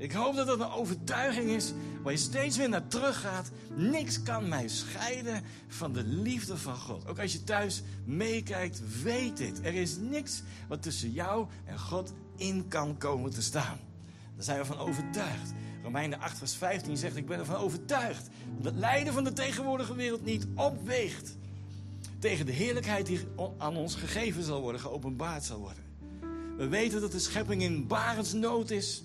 Ik 0.00 0.12
hoop 0.12 0.36
dat 0.36 0.46
dat 0.46 0.60
een 0.60 0.70
overtuiging 0.70 1.50
is 1.50 1.72
waar 2.02 2.12
je 2.12 2.18
steeds 2.18 2.56
weer 2.56 2.68
naar 2.68 2.86
terug 2.86 3.20
gaat. 3.20 3.50
Niks 3.74 4.22
kan 4.22 4.48
mij 4.48 4.68
scheiden 4.68 5.42
van 5.68 5.92
de 5.92 6.02
liefde 6.04 6.56
van 6.56 6.76
God. 6.76 7.06
Ook 7.06 7.18
als 7.18 7.32
je 7.32 7.44
thuis 7.44 7.82
meekijkt, 8.04 9.02
weet 9.02 9.36
dit. 9.36 9.60
Er 9.62 9.74
is 9.74 9.96
niks 9.96 10.42
wat 10.68 10.82
tussen 10.82 11.12
jou 11.12 11.46
en 11.64 11.78
God 11.78 12.12
in 12.36 12.68
kan 12.68 12.98
komen 12.98 13.30
te 13.30 13.42
staan. 13.42 13.78
Daar 14.34 14.44
zijn 14.44 14.58
we 14.58 14.64
van 14.64 14.78
overtuigd. 14.78 15.52
Romeinen 15.82 16.20
8, 16.20 16.38
vers 16.38 16.54
15 16.54 16.96
zegt: 16.96 17.16
Ik 17.16 17.26
ben 17.26 17.38
ervan 17.38 17.56
overtuigd 17.56 18.28
dat 18.56 18.72
het 18.72 18.80
lijden 18.80 19.12
van 19.12 19.24
de 19.24 19.32
tegenwoordige 19.32 19.94
wereld 19.94 20.24
niet 20.24 20.46
opweegt 20.54 21.36
tegen 22.18 22.46
de 22.46 22.52
heerlijkheid 22.52 23.06
die 23.06 23.20
aan 23.58 23.76
ons 23.76 23.94
gegeven 23.94 24.42
zal 24.42 24.60
worden, 24.60 24.80
geopenbaard 24.80 25.44
zal 25.44 25.58
worden. 25.58 25.84
We 26.56 26.68
weten 26.68 27.00
dat 27.00 27.12
de 27.12 27.18
schepping 27.18 27.62
in 27.62 27.86
barensnood 27.86 28.70
is. 28.70 29.04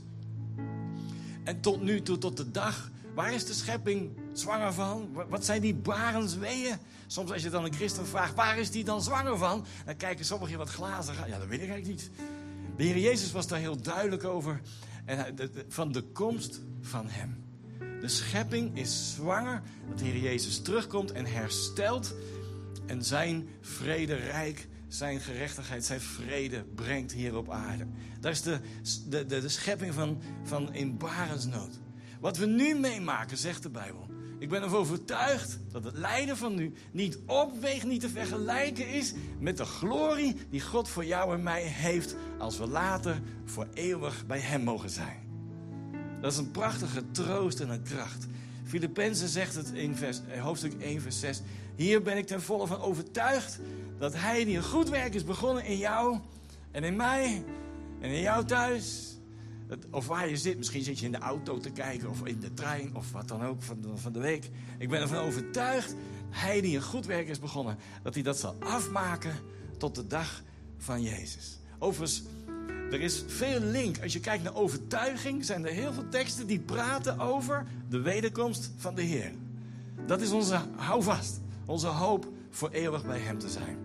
En 1.45 1.61
tot 1.61 1.81
nu 1.81 2.01
toe, 2.01 2.17
tot 2.17 2.37
de 2.37 2.51
dag, 2.51 2.91
waar 3.13 3.33
is 3.33 3.45
de 3.45 3.53
schepping 3.53 4.11
zwanger 4.33 4.73
van? 4.73 5.09
Wat 5.29 5.45
zijn 5.45 5.61
die 5.61 5.75
barensweeën? 5.75 6.77
Soms 7.07 7.31
als 7.31 7.43
je 7.43 7.49
dan 7.49 7.65
een 7.65 7.73
christen 7.73 8.07
vraagt, 8.07 8.35
waar 8.35 8.57
is 8.57 8.71
die 8.71 8.83
dan 8.83 9.01
zwanger 9.01 9.37
van? 9.37 9.65
Dan 9.85 9.97
kijken 9.97 10.25
sommigen 10.25 10.57
wat 10.57 10.69
glazen. 10.69 11.13
Ja, 11.27 11.37
dat 11.37 11.47
weet 11.47 11.61
ik 11.61 11.69
eigenlijk 11.69 11.87
niet. 11.87 12.09
De 12.77 12.83
Heer 12.83 12.97
Jezus 12.97 13.31
was 13.31 13.47
daar 13.47 13.59
heel 13.59 13.81
duidelijk 13.81 14.23
over. 14.23 14.61
En 15.05 15.35
van 15.67 15.91
de 15.91 16.01
komst 16.01 16.61
van 16.81 17.05
Hem. 17.07 17.43
De 18.01 18.07
schepping 18.07 18.77
is 18.77 19.13
zwanger 19.13 19.61
dat 19.89 19.99
de 19.99 20.05
Heer 20.05 20.21
Jezus 20.21 20.61
terugkomt 20.61 21.11
en 21.11 21.25
herstelt. 21.25 22.13
En 22.85 23.03
zijn 23.03 23.49
vrederijk, 23.61 24.67
zijn 24.97 25.19
gerechtigheid, 25.19 25.85
zijn 25.85 26.01
vrede 26.01 26.63
brengt 26.75 27.11
hier 27.11 27.35
op 27.35 27.49
aarde. 27.49 27.85
Dat 28.19 28.31
is 28.31 28.41
de, 28.41 28.59
de, 29.09 29.25
de, 29.25 29.49
schepping 29.49 29.93
van, 29.93 30.21
van 30.43 30.73
in 30.73 30.97
barensnood. 30.97 31.79
Wat 32.19 32.37
we 32.37 32.45
nu 32.45 32.75
meemaken, 32.75 33.37
zegt 33.37 33.63
de 33.63 33.69
Bijbel. 33.69 34.07
Ik 34.39 34.49
ben 34.49 34.61
ervan 34.61 34.79
overtuigd 34.79 35.59
dat 35.71 35.83
het 35.83 35.97
lijden 35.97 36.37
van 36.37 36.55
nu 36.55 36.73
niet 36.91 37.19
opweegt, 37.25 37.85
niet 37.85 38.01
te 38.01 38.09
vergelijken 38.09 38.87
is 38.87 39.13
met 39.39 39.57
de 39.57 39.65
glorie 39.65 40.35
die 40.49 40.61
God 40.61 40.89
voor 40.89 41.05
jou 41.05 41.33
en 41.33 41.43
mij 41.43 41.63
heeft 41.63 42.15
als 42.37 42.57
we 42.57 42.67
later 42.67 43.21
voor 43.45 43.67
eeuwig 43.73 44.25
bij 44.25 44.39
Hem 44.39 44.63
mogen 44.63 44.89
zijn. 44.89 45.23
Dat 46.21 46.31
is 46.31 46.37
een 46.37 46.51
prachtige 46.51 47.11
troost 47.11 47.59
en 47.59 47.69
een 47.69 47.83
kracht. 47.83 48.25
Filippenzen 48.63 49.27
zegt 49.27 49.55
het 49.55 49.71
in 49.71 49.95
vers, 49.95 50.21
hoofdstuk 50.39 50.73
1, 50.81 51.01
vers 51.01 51.19
6. 51.19 51.41
Hier 51.75 52.01
ben 52.01 52.17
ik 52.17 52.27
ten 52.27 52.41
volle 52.41 52.67
van 52.67 52.81
overtuigd 52.81 53.59
dat 53.97 54.13
Hij 54.13 54.45
die 54.45 54.57
een 54.57 54.63
goed 54.63 54.89
werk 54.89 55.13
is 55.13 55.23
begonnen 55.23 55.65
in 55.65 55.77
jou 55.77 56.19
en 56.71 56.83
in 56.83 56.95
mij 56.95 57.43
en 57.99 58.09
in 58.09 58.21
jou 58.21 58.45
thuis 58.45 59.15
of 59.91 60.07
waar 60.07 60.29
je 60.29 60.37
zit. 60.37 60.57
Misschien 60.57 60.83
zit 60.83 60.99
je 60.99 61.05
in 61.05 61.11
de 61.11 61.17
auto 61.17 61.57
te 61.57 61.69
kijken 61.69 62.09
of 62.09 62.25
in 62.25 62.39
de 62.39 62.53
trein 62.53 62.95
of 62.95 63.11
wat 63.11 63.27
dan 63.27 63.43
ook 63.43 63.61
van 63.61 63.81
de, 63.81 63.89
van 63.95 64.13
de 64.13 64.19
week. 64.19 64.49
Ik 64.77 64.89
ben 64.89 65.01
ervan 65.01 65.17
overtuigd, 65.17 65.95
hij 66.29 66.61
die 66.61 66.75
een 66.75 66.83
goed 66.83 67.05
werk 67.05 67.27
is 67.27 67.39
begonnen, 67.39 67.77
dat 68.03 68.13
hij 68.13 68.23
dat 68.23 68.37
zal 68.37 68.55
afmaken 68.59 69.35
tot 69.77 69.95
de 69.95 70.07
dag 70.07 70.43
van 70.77 71.01
Jezus. 71.01 71.59
Overigens, 71.79 72.23
er 72.91 73.01
is 73.01 73.23
veel 73.27 73.59
link. 73.59 74.01
Als 74.03 74.13
je 74.13 74.19
kijkt 74.19 74.43
naar 74.43 74.55
overtuiging, 74.55 75.45
zijn 75.45 75.65
er 75.65 75.71
heel 75.71 75.93
veel 75.93 76.09
teksten 76.09 76.47
die 76.47 76.59
praten 76.59 77.19
over 77.19 77.65
de 77.89 78.01
wederkomst 78.01 78.71
van 78.77 78.95
de 78.95 79.01
Heer. 79.01 79.31
Dat 80.05 80.21
is 80.21 80.31
onze 80.31 80.61
houvast, 80.75 81.39
onze 81.65 81.87
hoop 81.87 82.27
voor 82.49 82.69
eeuwig 82.69 83.05
bij 83.05 83.19
Hem 83.19 83.39
te 83.39 83.49
zijn. 83.49 83.77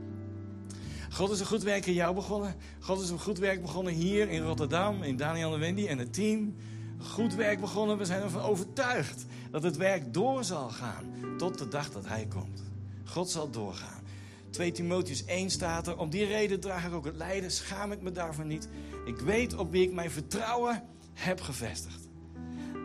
God 1.10 1.30
is 1.30 1.40
een 1.40 1.46
goed 1.46 1.62
werk 1.62 1.86
in 1.86 1.92
jou 1.92 2.14
begonnen. 2.14 2.54
God 2.80 3.00
is 3.00 3.10
een 3.10 3.18
goed 3.18 3.38
werk 3.38 3.60
begonnen 3.60 3.92
hier 3.92 4.28
in 4.28 4.42
Rotterdam, 4.42 5.02
in 5.02 5.16
Daniel 5.16 5.54
en 5.54 5.60
Wendy 5.60 5.86
en 5.86 5.98
het 5.98 6.12
team. 6.12 6.54
Goed 6.98 7.34
werk 7.34 7.60
begonnen. 7.60 7.98
We 7.98 8.04
zijn 8.04 8.22
ervan 8.22 8.42
overtuigd 8.42 9.24
dat 9.50 9.62
het 9.62 9.76
werk 9.76 10.14
door 10.14 10.44
zal 10.44 10.68
gaan 10.68 11.04
tot 11.36 11.58
de 11.58 11.68
dag 11.68 11.90
dat 11.90 12.06
Hij 12.06 12.26
komt. 12.26 12.62
God 13.04 13.30
zal 13.30 13.50
doorgaan. 13.50 14.02
2 14.50 14.72
Timotheus 14.72 15.24
1 15.24 15.50
staat 15.50 15.86
er. 15.86 15.98
Om 15.98 16.10
die 16.10 16.24
reden 16.24 16.60
draag 16.60 16.86
ik 16.86 16.92
ook 16.92 17.04
het 17.04 17.16
lijden. 17.16 17.50
Schaam 17.50 17.92
ik 17.92 18.02
me 18.02 18.12
daarvoor 18.12 18.44
niet. 18.44 18.68
Ik 19.04 19.18
weet 19.18 19.56
op 19.56 19.70
wie 19.70 19.82
ik 19.82 19.92
mijn 19.92 20.10
vertrouwen 20.10 20.82
heb 21.12 21.40
gevestigd. 21.40 22.08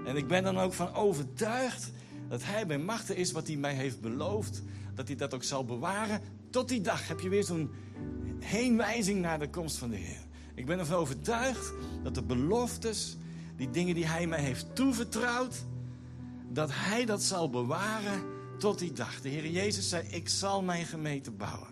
En 0.05 0.15
ik 0.15 0.27
ben 0.27 0.43
dan 0.43 0.59
ook 0.59 0.73
van 0.73 0.93
overtuigd 0.93 1.91
dat 2.29 2.43
Hij 2.43 2.65
bij 2.67 2.77
machten 2.77 3.15
is 3.15 3.31
wat 3.31 3.47
Hij 3.47 3.55
mij 3.55 3.73
heeft 3.73 4.01
beloofd. 4.01 4.63
Dat 4.95 5.07
Hij 5.07 5.15
dat 5.15 5.33
ook 5.33 5.43
zal 5.43 5.65
bewaren. 5.65 6.21
Tot 6.49 6.67
die 6.67 6.81
dag 6.81 7.07
heb 7.07 7.19
je 7.19 7.29
weer 7.29 7.43
zo'n 7.43 7.71
heenwijzing 8.39 9.21
naar 9.21 9.39
de 9.39 9.49
komst 9.49 9.77
van 9.77 9.89
de 9.89 9.95
Heer. 9.95 10.23
Ik 10.55 10.65
ben 10.65 10.79
ervan 10.79 10.97
overtuigd 10.97 11.73
dat 12.03 12.15
de 12.15 12.23
beloftes, 12.23 13.17
die 13.55 13.69
dingen 13.69 13.95
die 13.95 14.05
Hij 14.05 14.27
mij 14.27 14.41
heeft 14.41 14.75
toevertrouwd, 14.75 15.65
dat 16.49 16.69
Hij 16.73 17.05
dat 17.05 17.23
zal 17.23 17.49
bewaren 17.49 18.23
tot 18.57 18.79
die 18.79 18.91
dag. 18.91 19.21
De 19.21 19.29
Heer 19.29 19.49
Jezus 19.49 19.89
zei, 19.89 20.07
ik 20.07 20.29
zal 20.29 20.61
mijn 20.61 20.85
gemeente 20.85 21.31
bouwen. 21.31 21.67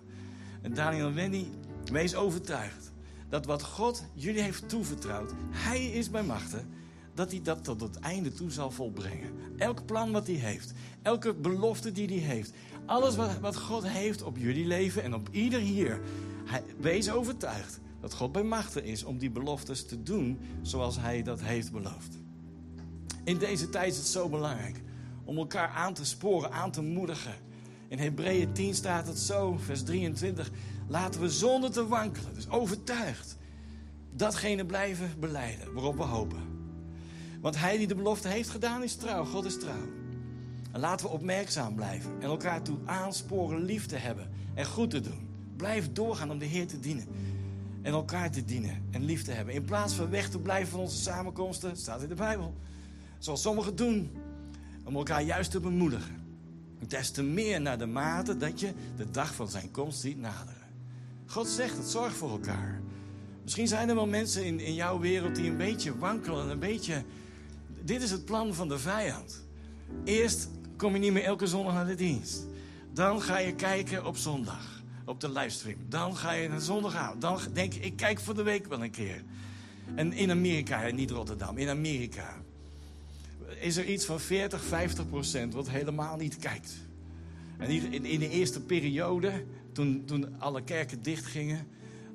En 0.62 0.74
Daniel 0.74 1.08
en 1.08 1.16
Wendy, 1.16 1.46
wees 1.92 2.16
overtuigd 2.16 2.92
dat 3.30 3.46
wat 3.46 3.64
God 3.64 4.04
jullie 4.14 4.42
heeft 4.42 4.70
toevertrouwd, 4.70 5.32
Hij 5.52 5.86
is 5.86 6.10
bij 6.10 6.24
machten, 6.24 6.70
dat 7.14 7.32
hij 7.32 7.42
dat 7.42 7.64
tot 7.64 7.82
het 7.82 8.00
einde 8.00 8.32
toe 8.32 8.52
zal 8.52 8.72
volbrengen. 8.72 9.32
Elk 9.58 9.86
plan 9.86 10.12
wat 10.12 10.28
hij 10.28 10.36
heeft, 10.36 10.74
elke 11.02 11.34
belofte 11.34 11.92
die 11.92 12.08
hij 12.08 12.18
heeft, 12.36 12.54
alles 12.86 13.16
wat, 13.42 13.56
God 13.56 13.88
heeft 13.88 14.24
op 14.24 14.38
jullie 14.38 14.66
leven 14.66 15.04
en 15.04 15.14
op 15.14 15.28
ieder 15.32 15.60
hier, 15.60 16.02
hij, 16.46 16.64
wees 16.80 17.12
overtuigd 17.12 17.80
dat 18.00 18.14
God 18.14 18.32
bij 18.32 18.44
machten 18.44 18.84
is 18.84 19.04
om 19.04 19.18
die 19.18 19.32
beloftes 19.32 19.86
te 19.86 20.04
doen 20.04 20.40
zoals 20.62 21.00
Hij 21.00 21.24
dat 21.24 21.42
heeft 21.42 21.72
beloofd. 21.72 22.18
In 23.24 23.38
deze 23.38 23.70
tijd 23.70 23.92
is 23.92 23.98
het 23.98 24.08
zo 24.08 24.30
belangrijk 24.30 24.82
om 25.24 25.38
elkaar 25.38 25.68
aan 25.68 25.94
te 25.94 26.06
sporen, 26.06 26.52
aan 26.52 26.72
te 26.72 26.82
moedigen. 26.82 27.34
In 27.88 28.00
Hebreeën 28.00 28.54
10 28.54 28.74
staat 28.74 29.08
het 29.08 29.20
zo, 29.20 29.58
vers 29.58 29.84
23. 29.84 30.52
Laten 30.88 31.22
we 31.22 31.30
zonder 31.30 31.72
te 31.72 31.88
wankelen, 31.88 32.34
dus 32.34 32.50
overtuigd, 32.50 33.38
datgene 34.16 34.66
blijven 34.66 35.20
beleiden 35.20 35.74
waarop 35.74 35.98
we 35.98 36.04
hopen. 36.04 36.42
Want 37.42 37.60
hij 37.60 37.78
die 37.78 37.88
de 37.88 37.96
belofte 37.96 38.28
heeft 38.28 38.50
gedaan 38.50 38.84
is 38.84 38.96
trouw, 38.96 39.26
God 39.26 39.46
is 39.46 39.60
trouw. 39.60 40.03
En 40.74 40.80
laten 40.80 41.06
we 41.06 41.12
opmerkzaam 41.12 41.76
blijven 41.76 42.12
en 42.20 42.28
elkaar 42.28 42.62
toe 42.62 42.78
aansporen 42.86 43.64
lief 43.64 43.86
te 43.86 43.96
hebben 43.96 44.30
en 44.54 44.66
goed 44.66 44.90
te 44.90 45.00
doen. 45.00 45.28
Blijf 45.56 45.92
doorgaan 45.92 46.32
om 46.32 46.38
de 46.38 46.46
Heer 46.46 46.68
te 46.68 46.80
dienen. 46.80 47.06
En 47.82 47.92
elkaar 47.92 48.32
te 48.32 48.46
dienen 48.46 48.84
en 48.92 49.04
lief 49.04 49.24
te 49.24 49.32
hebben. 49.32 49.54
In 49.54 49.66
plaats 49.66 49.94
van 49.94 50.10
weg 50.10 50.30
te 50.30 50.40
blijven 50.40 50.72
van 50.72 50.80
onze 50.80 50.98
samenkomsten, 50.98 51.78
staat 51.78 52.02
in 52.02 52.10
de 52.10 52.16
Bijbel. 52.16 52.54
Zoals 53.18 53.42
sommigen 53.42 53.76
doen. 53.76 54.12
Om 54.84 54.96
elkaar 54.96 55.22
juist 55.22 55.52
te 55.52 55.60
bemoedigen. 55.60 56.22
Des 56.88 57.12
te 57.12 57.24
meer 57.24 57.62
naar 57.62 57.78
de 57.78 57.86
mate 57.86 58.38
dat 58.38 58.60
je 58.60 58.74
de 58.98 59.12
dag 59.12 59.36
van 59.36 59.48
zijn 59.48 59.72
komst 59.72 60.00
ziet 60.00 60.20
naderen. 60.20 60.68
God 61.26 61.48
zegt 61.48 61.78
het, 61.78 61.88
zorg 61.88 62.16
voor 62.16 62.30
elkaar. 62.30 62.82
Misschien 63.44 63.68
zijn 63.68 63.90
er 63.90 63.96
wel 63.96 64.08
mensen 64.08 64.46
in, 64.46 64.60
in 64.60 64.74
jouw 64.74 65.00
wereld 65.00 65.36
die 65.36 65.50
een 65.50 65.58
beetje 65.58 65.98
wankelen. 65.98 66.50
Een 66.50 66.60
beetje... 66.60 67.04
Dit 67.84 68.02
is 68.02 68.12
het 68.12 68.26
plan 68.26 68.54
van 68.54 68.68
de 68.68 68.80
vijand. 68.80 69.44
Eerst 70.04 70.50
kom 70.84 70.94
je 70.94 71.00
niet 71.00 71.14
meer 71.14 71.24
elke 71.24 71.48
zondag 71.48 71.74
naar 71.74 71.86
de 71.86 71.96
dienst. 71.96 72.46
Dan 72.94 73.22
ga 73.22 73.38
je 73.38 73.56
kijken 73.56 74.06
op 74.06 74.18
zondag 74.18 74.84
op 75.06 75.20
de 75.20 75.32
livestream. 75.32 75.78
Dan 75.90 76.16
ga 76.16 76.32
je 76.32 76.50
naar 76.50 76.62
zondagavond. 76.62 77.22
Dan 77.22 77.40
denk 77.54 77.74
je, 77.74 77.80
ik 77.80 77.96
kijk 77.96 78.20
voor 78.20 78.36
de 78.36 78.44
week 78.44 78.68
wel 78.68 78.84
een 78.84 78.92
keer. 78.92 79.24
En 79.96 80.14
in 80.14 80.32
Amerika, 80.32 80.90
niet 80.92 81.12
Rotterdam, 81.12 81.58
in 81.58 81.70
Amerika 81.70 82.42
is 83.60 83.78
er 83.78 83.86
iets 83.86 84.06
van 84.06 84.20
40, 84.20 84.64
50 84.64 85.10
procent 85.10 85.54
wat 85.54 85.70
helemaal 85.70 86.18
niet 86.18 86.38
kijkt. 86.38 86.74
En 87.58 87.70
in, 88.04 88.20
de 88.20 88.30
eerste 88.30 88.62
periode, 88.62 89.46
toen, 89.72 90.04
toen 90.06 90.40
alle 90.40 90.64
kerken 90.64 91.02
dichtgingen, 91.02 91.68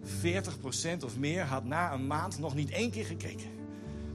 40 0.03 0.61
procent 0.61 1.05
of 1.05 1.19
meer 1.19 1.43
had 1.43 1.65
na 1.65 1.93
een 1.93 2.07
maand 2.07 2.39
nog 2.39 2.55
niet 2.55 2.71
één 2.71 2.91
keer 2.91 3.05
gekeken. 3.05 3.51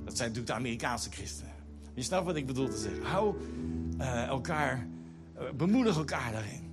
Dat 0.06 0.18
zijn 0.18 0.30
natuurlijk 0.30 0.48
de 0.48 0.54
Amerikaanse 0.54 1.12
christenen. 1.12 1.54
Je 1.94 2.02
snapt 2.02 2.26
wat 2.26 2.36
ik 2.36 2.46
bedoel 2.46 2.70
te 2.70 2.78
zeggen. 2.78 3.04
Hou 3.04 3.36
uh, 3.98 4.28
elkaar, 4.28 4.88
uh, 5.36 5.42
bemoedig 5.58 5.98
elkaar 5.98 6.32
daarin. 6.32 6.72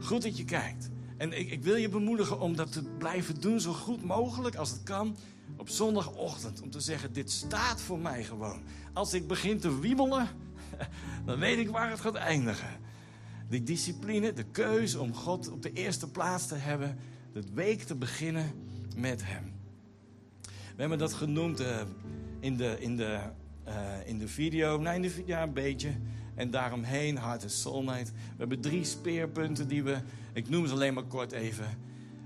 Goed 0.00 0.22
dat 0.22 0.36
je 0.36 0.44
kijkt. 0.44 0.90
En 1.16 1.38
ik, 1.38 1.50
ik, 1.50 1.62
wil 1.62 1.76
je 1.76 1.88
bemoedigen 1.88 2.40
om 2.40 2.56
dat 2.56 2.72
te 2.72 2.82
blijven 2.82 3.40
doen 3.40 3.60
zo 3.60 3.72
goed 3.72 4.02
mogelijk 4.02 4.56
als 4.56 4.70
het 4.70 4.82
kan 4.82 5.16
op 5.56 5.68
zondagochtend. 5.68 6.62
Om 6.62 6.70
te 6.70 6.80
zeggen, 6.80 7.12
dit 7.12 7.30
staat 7.30 7.80
voor 7.80 7.98
mij 7.98 8.24
gewoon. 8.24 8.62
Als 8.92 9.14
ik 9.14 9.26
begin 9.26 9.58
te 9.58 9.80
wiebelen, 9.80 10.28
dan 11.26 11.38
weet 11.38 11.58
ik 11.58 11.70
waar 11.70 11.90
het 11.90 12.00
gaat 12.00 12.14
eindigen. 12.14 12.68
Die 13.48 13.62
discipline, 13.62 14.32
de 14.32 14.44
keuze 14.44 15.00
om 15.00 15.14
God 15.14 15.50
op 15.50 15.62
de 15.62 15.72
eerste 15.72 16.10
plaats 16.10 16.46
te 16.46 16.54
hebben. 16.54 16.98
De 17.32 17.42
week 17.54 17.82
te 17.82 17.94
beginnen 17.94 18.52
met 18.96 19.22
Hem. 19.24 19.52
We 20.44 20.82
hebben 20.82 20.98
dat 20.98 21.12
genoemd 21.12 21.60
uh, 21.60 21.80
in, 22.40 22.56
de, 22.56 22.76
in, 22.80 22.96
de, 22.96 23.20
in 24.04 24.18
de 24.18 24.28
video. 24.28 24.78
Nee, 24.78 24.94
in 24.94 25.02
de, 25.02 25.22
ja, 25.26 25.42
een 25.42 25.52
beetje. 25.52 25.90
En 26.36 26.50
daaromheen 26.50 27.16
hart 27.16 27.42
en 27.42 27.50
soulmate. 27.50 28.12
We 28.12 28.36
hebben 28.36 28.60
drie 28.60 28.84
speerpunten 28.84 29.68
die 29.68 29.82
we, 29.82 29.96
ik 30.32 30.48
noem 30.48 30.66
ze 30.66 30.72
alleen 30.72 30.94
maar 30.94 31.04
kort 31.04 31.32
even, 31.32 31.66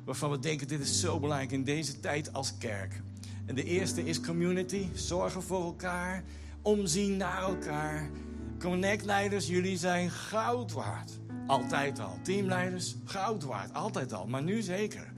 waarvan 0.05 0.31
we 0.31 0.39
denken 0.39 0.69
dit 0.69 0.81
is 0.81 1.01
zo 1.01 1.21
belangrijk 1.21 1.53
in 1.53 1.65
deze 1.65 2.01
tijd 2.01 2.33
als 2.33 2.59
kerk. 2.59 3.03
En 3.47 3.55
de 3.55 3.65
eerste 3.65 4.05
is 4.05 4.21
community, 4.21 4.89
zorgen 4.95 5.43
voor 5.43 5.65
elkaar, 5.65 6.25
omzien 6.63 7.17
naar 7.17 7.43
elkaar. 7.43 8.11
Connect-leiders, 8.59 9.47
jullie 9.47 9.77
zijn 9.77 10.11
goud 10.11 10.73
waard. 10.73 11.11
Altijd 11.47 11.99
al. 11.99 12.19
Teamleiders, 12.23 12.97
goud 13.05 13.43
waard. 13.43 13.75
Altijd 13.75 14.13
al. 14.13 14.27
Maar 14.27 14.43
nu 14.43 14.63
zeker. 14.63 15.13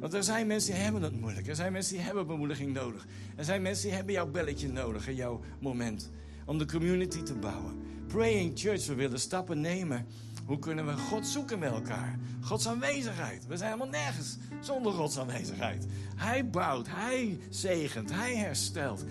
Want 0.00 0.14
er 0.14 0.24
zijn 0.24 0.46
mensen 0.46 0.72
die 0.72 0.82
hebben 0.82 1.02
het 1.02 1.20
moeilijk. 1.20 1.46
Er 1.46 1.54
zijn 1.54 1.72
mensen 1.72 1.94
die 1.94 2.04
hebben 2.04 2.26
bemoediging 2.26 2.72
nodig. 2.72 3.06
Er 3.36 3.44
zijn 3.44 3.62
mensen 3.62 3.84
die 3.84 3.94
hebben 3.94 4.14
jouw 4.14 4.30
belletje 4.30 4.68
nodig 4.68 5.08
in 5.08 5.14
jouw 5.14 5.40
moment 5.58 6.10
om 6.44 6.58
de 6.58 6.66
community 6.66 7.22
te 7.22 7.34
bouwen. 7.34 7.74
Praying 8.16 8.58
Church, 8.58 8.86
we 8.86 8.94
willen 8.94 9.20
stappen 9.20 9.60
nemen. 9.60 10.06
Hoe 10.44 10.58
kunnen 10.58 10.86
we 10.86 10.92
God 10.92 11.26
zoeken 11.26 11.58
met 11.58 11.70
elkaar? 11.70 12.18
Gods 12.40 12.68
aanwezigheid. 12.68 13.46
We 13.46 13.56
zijn 13.56 13.72
helemaal 13.72 14.00
nergens 14.00 14.36
zonder 14.60 14.92
Gods 14.92 15.18
aanwezigheid. 15.18 15.86
Hij 16.14 16.50
bouwt, 16.50 16.86
hij 16.90 17.38
zegent, 17.50 18.12
hij 18.12 18.36
herstelt. 18.36 19.04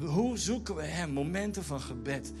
Hoe 0.00 0.38
zoeken 0.38 0.74
we 0.74 0.82
Hem? 0.82 1.10
Momenten 1.10 1.64
van 1.64 1.80
gebed. 1.80 2.32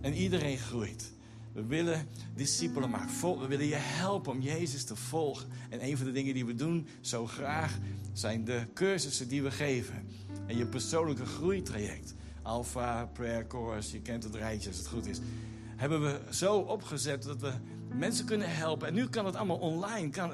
En 0.00 0.14
iedereen 0.14 0.58
groeit. 0.58 1.12
We 1.52 1.64
willen 1.64 2.08
discipelen 2.34 2.90
maken. 2.90 3.38
We 3.40 3.46
willen 3.46 3.66
je 3.66 3.74
helpen 3.78 4.32
om 4.32 4.40
Jezus 4.40 4.84
te 4.84 4.96
volgen. 4.96 5.48
En 5.68 5.84
een 5.84 5.96
van 5.96 6.06
de 6.06 6.12
dingen 6.12 6.34
die 6.34 6.46
we 6.46 6.54
doen 6.54 6.86
zo 7.00 7.26
graag 7.26 7.78
zijn 8.12 8.44
de 8.44 8.66
cursussen 8.74 9.28
die 9.28 9.42
we 9.42 9.50
geven. 9.50 10.06
En 10.46 10.56
je 10.56 10.66
persoonlijke 10.66 11.26
groeitraject. 11.26 12.14
Alpha, 12.42 13.10
Prayer 13.12 13.46
Course, 13.46 13.92
je 13.92 14.00
kent 14.02 14.24
het 14.24 14.34
rijtje 14.34 14.68
als 14.68 14.78
het 14.78 14.86
goed 14.86 15.06
is. 15.06 15.18
Hebben 15.76 16.02
we 16.02 16.20
zo 16.30 16.56
opgezet 16.56 17.22
dat 17.22 17.40
we 17.40 17.52
mensen 17.94 18.24
kunnen 18.24 18.54
helpen. 18.54 18.88
En 18.88 18.94
nu 18.94 19.08
kan 19.08 19.26
het 19.26 19.36
allemaal 19.36 19.58
online. 19.58 20.10
Kan, 20.10 20.32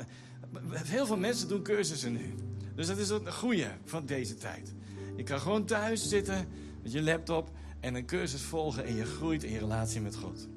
heel 0.72 1.06
veel 1.06 1.16
mensen 1.16 1.48
doen 1.48 1.62
cursussen 1.62 2.12
nu. 2.12 2.34
Dus 2.74 2.86
dat 2.86 2.98
is 2.98 3.08
het 3.08 3.34
goede 3.34 3.70
van 3.84 4.06
deze 4.06 4.34
tijd. 4.34 4.74
Je 5.16 5.22
kan 5.22 5.40
gewoon 5.40 5.64
thuis 5.64 6.08
zitten 6.08 6.48
met 6.82 6.92
je 6.92 7.02
laptop 7.02 7.50
en 7.80 7.94
een 7.94 8.06
cursus 8.06 8.42
volgen 8.42 8.84
en 8.84 8.94
je 8.94 9.04
groeit 9.04 9.44
in 9.44 9.52
je 9.52 9.58
relatie 9.58 10.00
met 10.00 10.16
God. 10.16 10.48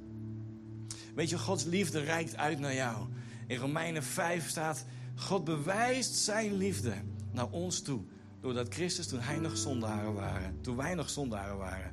Weet 1.16 1.30
je, 1.30 1.38
Gods 1.38 1.64
liefde 1.64 2.00
reikt 2.00 2.36
uit 2.36 2.60
naar 2.60 2.74
jou. 2.74 3.08
In 3.48 3.58
Romeinen 3.58 4.04
5 4.04 4.50
staat: 4.50 4.86
God 5.16 5.44
bewijst 5.44 6.16
zijn 6.16 6.54
liefde 6.54 6.94
naar 7.32 7.50
ons 7.50 7.82
toe. 7.82 8.02
Doordat 8.42 8.74
Christus, 8.74 9.08
toen 9.08 9.20
hij 9.20 9.38
nog 9.38 9.58
zondaren 9.58 10.14
waren, 10.14 10.58
toen 10.62 10.76
wij 10.76 10.96
nog 10.96 11.10
zondaren 11.10 11.58
waren, 11.58 11.92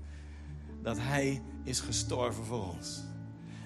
dat 0.83 0.97
hij 0.99 1.43
is 1.65 1.81
gestorven 1.81 2.45
voor 2.45 2.73
ons. 2.75 3.01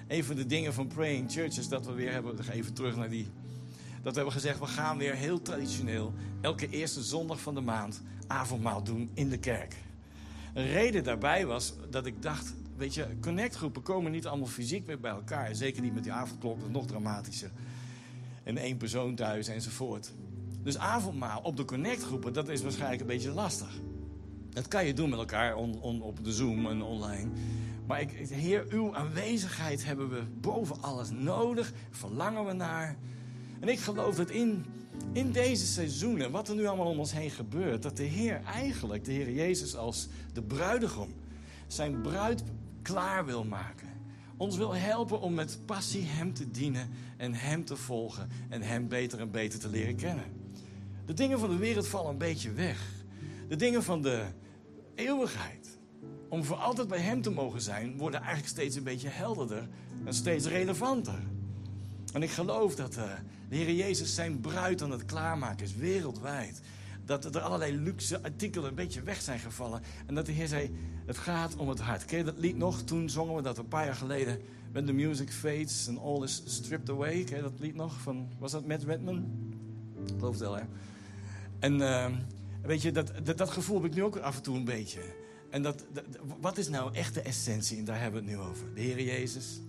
Een 0.07 0.23
van 0.23 0.35
de 0.35 0.45
dingen 0.45 0.73
van 0.73 0.87
Praying 0.87 1.31
Church 1.31 1.57
is 1.57 1.67
dat 1.67 1.85
we 1.85 1.93
weer 1.93 2.11
hebben, 2.11 2.49
even 2.51 2.73
terug 2.73 2.95
naar 2.95 3.09
die. 3.09 3.27
Dat 4.01 4.11
we 4.11 4.19
hebben 4.19 4.33
gezegd, 4.33 4.59
we 4.59 4.65
gaan 4.65 4.97
weer 4.97 5.15
heel 5.15 5.41
traditioneel 5.41 6.13
elke 6.41 6.69
eerste 6.69 7.03
zondag 7.03 7.39
van 7.39 7.53
de 7.53 7.61
maand 7.61 8.01
avondmaal 8.27 8.83
doen 8.83 9.09
in 9.13 9.29
de 9.29 9.37
kerk. 9.37 9.75
Een 10.53 10.67
reden 10.67 11.03
daarbij 11.03 11.45
was 11.45 11.73
dat 11.89 12.05
ik 12.05 12.21
dacht, 12.21 12.53
weet 12.77 12.93
je, 12.93 13.07
connectgroepen 13.21 13.81
komen 13.81 14.11
niet 14.11 14.27
allemaal 14.27 14.47
fysiek 14.47 14.85
meer 14.85 14.99
bij 14.99 15.11
elkaar. 15.11 15.55
Zeker 15.55 15.81
niet 15.81 15.93
met 15.93 16.03
die 16.03 16.11
avondklok, 16.11 16.59
dat 16.59 16.67
is 16.67 16.73
nog 16.73 16.85
dramatischer. 16.85 17.51
En 18.43 18.57
één 18.57 18.77
persoon 18.77 19.15
thuis 19.15 19.47
enzovoort. 19.47 20.11
Dus 20.63 20.77
avondmaal 20.77 21.41
op 21.41 21.57
de 21.57 21.65
connectgroepen, 21.65 22.33
dat 22.33 22.49
is 22.49 22.61
waarschijnlijk 22.61 23.01
een 23.01 23.07
beetje 23.07 23.31
lastig. 23.31 23.81
Dat 24.49 24.67
kan 24.67 24.85
je 24.85 24.93
doen 24.93 25.09
met 25.09 25.19
elkaar 25.19 25.55
op 25.55 26.23
de 26.23 26.31
Zoom 26.31 26.67
en 26.67 26.81
online. 26.81 27.29
Maar 27.87 28.01
ik, 28.01 28.11
Heer, 28.29 28.65
uw 28.69 28.95
aanwezigheid 28.95 29.85
hebben 29.85 30.09
we 30.09 30.23
boven 30.41 30.81
alles 30.81 31.09
nodig. 31.11 31.73
Verlangen 31.89 32.45
we 32.45 32.53
naar. 32.53 32.97
En 33.59 33.67
ik 33.67 33.79
geloof 33.79 34.15
dat 34.15 34.29
in, 34.29 34.65
in 35.11 35.31
deze 35.31 35.65
seizoenen, 35.65 36.31
wat 36.31 36.49
er 36.49 36.55
nu 36.55 36.65
allemaal 36.65 36.87
om 36.87 36.99
ons 36.99 37.13
heen 37.13 37.29
gebeurt, 37.29 37.81
dat 37.81 37.97
de 37.97 38.03
Heer 38.03 38.41
eigenlijk, 38.43 39.05
de 39.05 39.11
Heer 39.11 39.31
Jezus 39.31 39.75
als 39.75 40.07
de 40.33 40.41
bruidegom, 40.41 41.13
zijn 41.67 42.01
bruid 42.01 42.43
klaar 42.81 43.25
wil 43.25 43.43
maken. 43.43 43.87
Ons 44.37 44.57
wil 44.57 44.75
helpen 44.75 45.21
om 45.21 45.33
met 45.33 45.59
passie 45.65 46.03
Hem 46.05 46.33
te 46.33 46.51
dienen 46.51 46.89
en 47.17 47.33
Hem 47.33 47.65
te 47.65 47.75
volgen 47.75 48.29
en 48.49 48.61
Hem 48.61 48.87
beter 48.87 49.19
en 49.19 49.31
beter 49.31 49.59
te 49.59 49.69
leren 49.69 49.95
kennen. 49.95 50.42
De 51.05 51.13
dingen 51.13 51.39
van 51.39 51.49
de 51.49 51.57
wereld 51.57 51.87
vallen 51.87 52.11
een 52.11 52.17
beetje 52.17 52.51
weg. 52.51 52.79
De 53.47 53.55
dingen 53.55 53.83
van 53.83 54.01
de 54.01 54.23
eeuwigheid, 54.95 55.77
om 56.29 56.43
voor 56.43 56.55
altijd 56.55 56.87
bij 56.87 56.99
Hem 56.99 57.21
te 57.21 57.29
mogen 57.29 57.61
zijn, 57.61 57.97
worden 57.97 58.19
eigenlijk 58.19 58.49
steeds 58.49 58.75
een 58.75 58.83
beetje 58.83 59.09
helderder 59.09 59.67
en 60.05 60.13
steeds 60.13 60.45
relevanter. 60.45 61.19
En 62.13 62.23
ik 62.23 62.29
geloof 62.29 62.75
dat 62.75 62.97
uh, 62.97 63.03
de 63.49 63.55
Heer 63.55 63.73
Jezus 63.73 64.15
zijn 64.15 64.39
bruid 64.39 64.81
aan 64.81 64.91
het 64.91 65.05
klaarmaken 65.05 65.65
is, 65.65 65.75
wereldwijd. 65.75 66.61
Dat 67.05 67.35
er 67.35 67.41
allerlei 67.41 67.77
luxe 67.77 68.23
artikelen 68.23 68.69
een 68.69 68.75
beetje 68.75 69.01
weg 69.01 69.21
zijn 69.21 69.39
gevallen. 69.39 69.81
En 70.05 70.15
dat 70.15 70.25
de 70.25 70.31
Heer 70.31 70.47
zei, 70.47 70.75
het 71.05 71.17
gaat 71.17 71.55
om 71.55 71.69
het 71.69 71.79
hart. 71.79 72.05
Ken 72.05 72.17
je 72.17 72.23
dat 72.23 72.37
lied 72.37 72.57
nog? 72.57 72.81
Toen 72.81 73.09
zongen 73.09 73.35
we 73.35 73.41
dat 73.41 73.57
een 73.57 73.67
paar 73.67 73.85
jaar 73.85 73.95
geleden. 73.95 74.39
When 74.71 74.85
the 74.85 74.93
music 74.93 75.31
fades 75.31 75.87
and 75.87 75.99
all 75.99 76.23
is 76.23 76.41
stripped 76.45 76.89
away. 76.89 77.23
Ken 77.23 77.35
je 77.35 77.41
dat 77.41 77.59
lied 77.59 77.75
nog? 77.75 78.01
Van, 78.01 78.27
was 78.39 78.51
dat 78.51 78.65
Matt 78.65 78.83
Redman? 78.83 79.25
Ik 80.05 80.13
geloof 80.17 80.31
het 80.31 80.41
wel, 80.41 80.55
hè? 80.55 80.63
En 81.63 81.79
uh, 81.79 82.05
weet 82.61 82.81
je, 82.81 82.91
dat, 82.91 83.37
dat, 83.37 83.49
gevoel 83.49 83.81
heb 83.81 83.91
ik 83.91 83.95
nu 83.95 84.03
ook 84.03 84.17
af 84.17 84.35
en 84.35 84.41
toe 84.41 84.55
een 84.55 84.65
beetje. 84.65 85.01
En 85.49 85.61
dat, 85.61 85.85
wat 86.39 86.57
is 86.57 86.69
nou 86.69 86.93
echt 86.93 87.13
de 87.13 87.21
essentie? 87.21 87.77
En 87.77 87.85
daar 87.85 88.01
hebben 88.01 88.23
we 88.23 88.29
het 88.29 88.39
nu 88.39 88.45
over. 88.45 88.73
De 88.73 88.81
Heer 88.81 89.01
Jezus. 89.01 89.61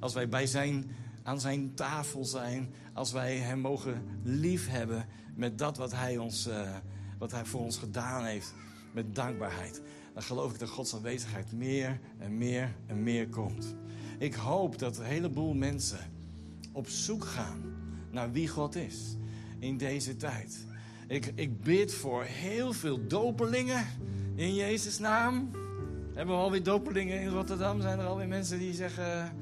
Als 0.00 0.14
wij 0.14 0.28
bij 0.28 0.46
zijn, 0.46 0.90
aan 1.22 1.40
zijn 1.40 1.74
tafel 1.74 2.24
zijn. 2.24 2.74
Als 2.92 3.12
wij 3.12 3.36
hem 3.36 3.58
mogen 3.58 4.02
liefhebben 4.22 5.06
met 5.34 5.58
dat 5.58 5.76
wat 5.76 5.92
hij, 5.92 6.18
ons, 6.18 6.46
uh, 6.46 6.76
wat 7.18 7.30
hij 7.30 7.44
voor 7.44 7.60
ons 7.60 7.76
gedaan 7.76 8.24
heeft. 8.24 8.54
Met 8.92 9.14
dankbaarheid. 9.14 9.82
Dan 10.14 10.22
geloof 10.22 10.52
ik 10.52 10.58
dat 10.58 10.68
Gods 10.68 10.94
aanwezigheid 10.94 11.52
meer 11.52 12.00
en 12.18 12.38
meer 12.38 12.74
en 12.86 13.02
meer 13.02 13.28
komt. 13.28 13.76
Ik 14.18 14.34
hoop 14.34 14.78
dat 14.78 14.98
een 14.98 15.04
heleboel 15.04 15.54
mensen 15.54 16.10
op 16.72 16.88
zoek 16.88 17.24
gaan 17.24 17.62
naar 18.10 18.32
wie 18.32 18.48
God 18.48 18.74
is 18.74 19.16
in 19.58 19.76
deze 19.76 20.16
tijd. 20.16 20.72
Ik, 21.06 21.32
ik 21.34 21.60
bid 21.60 21.94
voor 21.94 22.22
heel 22.22 22.72
veel 22.72 23.06
dopelingen 23.06 23.86
in 24.34 24.54
Jezus' 24.54 24.98
naam. 24.98 25.50
Hebben 26.14 26.34
we 26.34 26.40
alweer 26.40 26.62
dopelingen 26.62 27.20
in 27.20 27.28
Rotterdam? 27.28 27.80
Zijn 27.80 27.98
er 27.98 28.06
alweer 28.06 28.28
mensen 28.28 28.58
die 28.58 28.74
zeggen... 28.74 29.36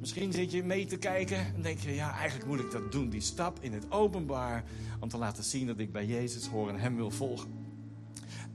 Misschien 0.00 0.32
zit 0.32 0.50
je 0.50 0.64
mee 0.64 0.86
te 0.86 0.96
kijken 0.96 1.38
en 1.38 1.62
denk 1.62 1.78
je... 1.78 1.94
ja, 1.94 2.12
eigenlijk 2.12 2.48
moet 2.48 2.60
ik 2.60 2.70
dat 2.70 2.92
doen. 2.92 3.08
Die 3.08 3.20
stap 3.20 3.58
in 3.60 3.72
het 3.72 3.92
openbaar 3.92 4.64
om 5.00 5.08
te 5.08 5.16
laten 5.16 5.44
zien 5.44 5.66
dat 5.66 5.78
ik 5.78 5.92
bij 5.92 6.06
Jezus 6.06 6.46
hoor 6.46 6.68
en 6.68 6.78
hem 6.78 6.96
wil 6.96 7.10
volgen. 7.10 7.50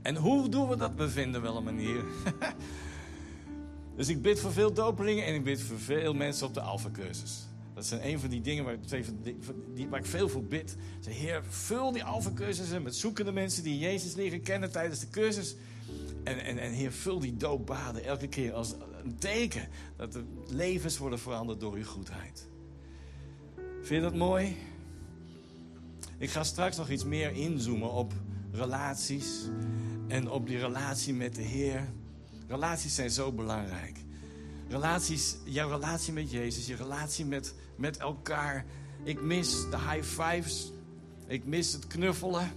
En 0.02 0.16
hoe 0.16 0.48
doen 0.48 0.68
we 0.68 0.76
dat? 0.76 0.94
We 0.96 1.08
vinden 1.08 1.42
wel 1.42 1.56
een 1.56 1.64
manier. 1.64 2.04
dus 3.96 4.08
ik 4.08 4.22
bid 4.22 4.40
voor 4.40 4.52
veel 4.52 4.72
dopelingen 4.72 5.24
en 5.24 5.34
ik 5.34 5.44
bid 5.44 5.62
voor 5.62 5.78
veel 5.78 6.14
mensen 6.14 6.46
op 6.46 6.54
de 6.54 6.60
Alpha-cursus. 6.60 7.46
Dat 7.74 7.86
zijn 7.86 8.06
een 8.08 8.20
van 8.20 8.28
die 8.28 8.40
dingen 8.40 8.64
waar 8.64 8.74
ik, 8.74 9.88
waar 9.90 10.00
ik 10.00 10.06
veel 10.06 10.28
voor 10.28 10.44
bid. 10.44 10.76
Zeg, 11.00 11.14
Heer, 11.14 11.44
vul 11.48 11.92
die 11.92 12.04
Alpha-cursussen 12.04 12.82
met 12.82 12.96
zoekende 12.96 13.32
mensen 13.32 13.62
die 13.62 13.78
Jezus 13.78 14.14
leren 14.14 14.42
kennen 14.42 14.72
tijdens 14.72 15.00
de 15.00 15.10
cursus. 15.10 15.56
En, 16.24 16.44
en, 16.44 16.58
en 16.58 16.72
Heer, 16.72 16.92
vul 16.92 17.18
die 17.18 17.36
doopbaden 17.36 18.04
elke 18.04 18.28
keer 18.28 18.52
als 18.52 18.74
een 19.04 19.16
teken 19.18 19.68
dat 19.96 20.12
de 20.12 20.24
levens 20.48 20.98
worden 20.98 21.18
veranderd 21.18 21.60
door 21.60 21.74
uw 21.74 21.84
goedheid. 21.84 22.46
Vind 23.56 23.88
je 23.88 24.00
dat 24.00 24.14
mooi? 24.14 24.56
Ik 26.18 26.30
ga 26.30 26.44
straks 26.44 26.76
nog 26.76 26.90
iets 26.90 27.04
meer 27.04 27.32
inzoomen 27.32 27.90
op 27.90 28.12
relaties 28.52 29.48
en 30.08 30.30
op 30.30 30.46
die 30.46 30.58
relatie 30.58 31.14
met 31.14 31.34
de 31.34 31.42
Heer. 31.42 31.92
Relaties 32.48 32.94
zijn 32.94 33.10
zo 33.10 33.32
belangrijk. 33.32 33.98
Relaties, 34.68 35.36
jouw 35.44 35.68
relatie 35.68 36.12
met 36.12 36.30
Jezus, 36.30 36.66
je 36.66 36.74
relatie 36.74 37.24
met, 37.24 37.54
met 37.76 37.96
elkaar. 37.96 38.64
Ik 39.02 39.22
mis 39.22 39.70
de 39.70 39.78
high 39.78 40.02
fives. 40.02 40.72
Ik 41.26 41.44
mis 41.44 41.72
het 41.72 41.86
knuffelen. 41.86 42.50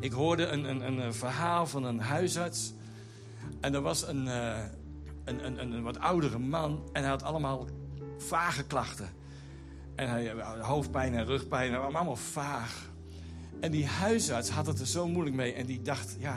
Ik 0.00 0.12
hoorde 0.12 0.46
een, 0.46 0.64
een, 0.64 0.98
een 0.98 1.14
verhaal 1.14 1.66
van 1.66 1.84
een 1.84 2.00
huisarts. 2.00 2.72
En 3.60 3.74
er 3.74 3.80
was 3.80 4.06
een, 4.06 4.26
uh, 4.26 4.58
een, 5.24 5.46
een, 5.46 5.72
een, 5.72 5.82
wat 5.82 5.98
oudere 5.98 6.38
man. 6.38 6.88
En 6.92 7.02
hij 7.02 7.10
had 7.10 7.22
allemaal 7.22 7.66
vage 8.18 8.64
klachten. 8.64 9.08
En 9.94 10.08
hij 10.08 10.26
had 10.26 10.58
hoofdpijn 10.58 11.14
en 11.14 11.24
rugpijn. 11.24 11.74
allemaal 11.74 12.16
vaag. 12.16 12.90
En 13.60 13.70
die 13.70 13.86
huisarts 13.86 14.50
had 14.50 14.66
het 14.66 14.80
er 14.80 14.86
zo 14.86 15.08
moeilijk 15.08 15.36
mee. 15.36 15.52
En 15.52 15.66
die 15.66 15.82
dacht, 15.82 16.16
ja, 16.18 16.36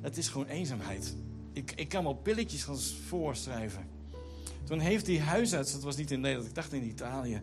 het 0.00 0.16
is 0.16 0.28
gewoon 0.28 0.46
eenzaamheid. 0.46 1.16
Ik, 1.52 1.72
ik 1.72 1.88
kan 1.88 2.04
wel 2.04 2.14
pilletjes 2.14 2.64
gaan 2.64 2.78
voorschrijven. 3.08 3.88
Toen 4.64 4.78
heeft 4.78 5.06
die 5.06 5.20
huisarts, 5.20 5.72
dat 5.72 5.82
was 5.82 5.96
niet 5.96 6.10
in 6.10 6.20
Nederland, 6.20 6.48
ik 6.48 6.54
dacht 6.54 6.72
in 6.72 6.84
Italië... 6.84 7.42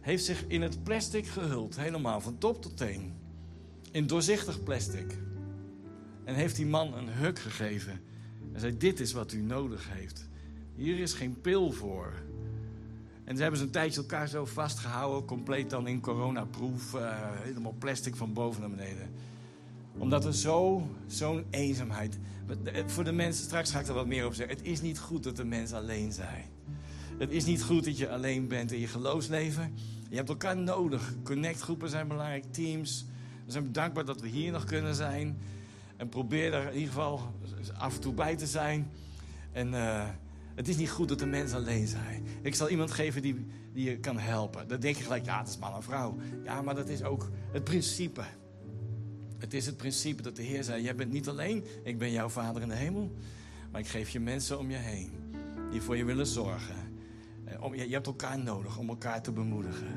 heeft 0.00 0.24
zich 0.24 0.44
in 0.46 0.62
het 0.62 0.82
plastic 0.82 1.26
gehuld, 1.26 1.76
helemaal, 1.76 2.20
van 2.20 2.38
top 2.38 2.62
tot 2.62 2.76
teen. 2.76 3.12
In 3.90 4.06
doorzichtig 4.06 4.62
plastic. 4.62 5.18
En 6.24 6.34
heeft 6.34 6.56
die 6.56 6.66
man 6.66 6.94
een 6.94 7.08
huk 7.08 7.38
gegeven. 7.38 8.00
En 8.52 8.60
zei, 8.60 8.76
dit 8.76 9.00
is 9.00 9.12
wat 9.12 9.32
u 9.32 9.40
nodig 9.40 9.88
heeft. 9.90 10.28
Hier 10.74 10.98
is 10.98 11.12
geen 11.12 11.40
pil 11.40 11.72
voor. 11.72 12.12
En 13.24 13.36
ze 13.36 13.42
hebben 13.42 13.60
ze 13.60 13.66
een 13.66 13.72
tijdje 13.72 14.00
elkaar 14.00 14.28
zo 14.28 14.44
vastgehouden, 14.44 15.24
compleet 15.24 15.70
dan 15.70 15.86
in 15.86 16.00
coronaproef, 16.00 16.94
uh, 16.94 17.00
helemaal 17.20 17.74
plastic 17.78 18.16
van 18.16 18.32
boven 18.32 18.60
naar 18.60 18.70
beneden. 18.70 19.10
Omdat 19.98 20.24
er 20.24 20.34
zo, 20.34 20.88
zo'n 21.06 21.44
eenzaamheid. 21.50 22.18
Voor 22.86 23.04
de 23.04 23.12
mensen, 23.12 23.44
straks 23.44 23.70
ga 23.70 23.80
ik 23.80 23.86
er 23.86 23.94
wat 23.94 24.06
meer 24.06 24.26
op 24.26 24.34
zeggen. 24.34 24.56
Het 24.56 24.66
is 24.66 24.80
niet 24.80 24.98
goed 24.98 25.22
dat 25.22 25.36
de 25.36 25.44
mensen 25.44 25.76
alleen 25.76 26.12
zijn. 26.12 26.44
Het 27.18 27.30
is 27.30 27.44
niet 27.44 27.62
goed 27.62 27.84
dat 27.84 27.98
je 27.98 28.08
alleen 28.08 28.48
bent 28.48 28.72
in 28.72 28.80
je 28.80 28.86
geloofsleven. 28.86 29.74
Je 30.08 30.16
hebt 30.16 30.28
elkaar 30.28 30.56
nodig. 30.56 31.14
Connectgroepen 31.22 31.88
zijn 31.88 32.08
belangrijk, 32.08 32.44
teams. 32.52 33.06
We 33.44 33.52
zijn 33.52 33.72
dankbaar 33.72 34.04
dat 34.04 34.20
we 34.20 34.28
hier 34.28 34.52
nog 34.52 34.64
kunnen 34.64 34.94
zijn. 34.94 35.38
En 35.96 36.08
probeer 36.08 36.52
er 36.52 36.66
in 36.66 36.78
ieder 36.78 36.88
geval 36.88 37.34
af 37.78 37.94
en 37.94 38.00
toe 38.00 38.14
bij 38.14 38.36
te 38.36 38.46
zijn. 38.46 38.90
En 39.52 39.68
uh, 39.72 40.08
het 40.54 40.68
is 40.68 40.76
niet 40.76 40.90
goed 40.90 41.08
dat 41.08 41.18
de 41.18 41.26
mens 41.26 41.52
alleen 41.52 41.86
zijn. 41.86 42.24
Ik 42.42 42.54
zal 42.54 42.68
iemand 42.68 42.90
geven 42.90 43.22
die, 43.22 43.46
die 43.72 43.90
je 43.90 43.98
kan 43.98 44.18
helpen. 44.18 44.68
Dan 44.68 44.80
denk 44.80 44.96
je 44.96 45.02
gelijk, 45.02 45.24
ja, 45.24 45.38
dat 45.38 45.48
is 45.48 45.58
man 45.58 45.74
en 45.74 45.82
vrouw. 45.82 46.16
Ja, 46.44 46.62
maar 46.62 46.74
dat 46.74 46.88
is 46.88 47.02
ook 47.02 47.30
het 47.52 47.64
principe. 47.64 48.22
Het 49.40 49.54
is 49.54 49.66
het 49.66 49.76
principe 49.76 50.22
dat 50.22 50.36
de 50.36 50.42
Heer 50.42 50.64
zei: 50.64 50.82
Jij 50.82 50.94
bent 50.94 51.12
niet 51.12 51.28
alleen, 51.28 51.64
ik 51.82 51.98
ben 51.98 52.10
jouw 52.10 52.28
vader 52.28 52.62
in 52.62 52.68
de 52.68 52.74
hemel. 52.74 53.12
Maar 53.70 53.80
ik 53.80 53.86
geef 53.86 54.10
je 54.10 54.20
mensen 54.20 54.58
om 54.58 54.70
je 54.70 54.76
heen 54.76 55.10
die 55.70 55.80
voor 55.80 55.96
je 55.96 56.04
willen 56.04 56.26
zorgen. 56.26 56.76
Eh, 57.44 57.86
je 57.86 57.92
hebt 57.92 58.06
elkaar 58.06 58.38
nodig 58.38 58.78
om 58.78 58.88
elkaar 58.88 59.22
te 59.22 59.32
bemoedigen. 59.32 59.88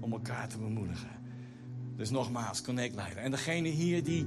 Om 0.00 0.12
elkaar 0.12 0.48
te 0.48 0.58
bemoedigen. 0.58 1.10
Dus 1.96 2.10
nogmaals, 2.10 2.62
Connect 2.62 2.94
Leider. 2.94 3.22
En 3.22 3.30
degene 3.30 3.68
hier 3.68 4.04
die 4.04 4.26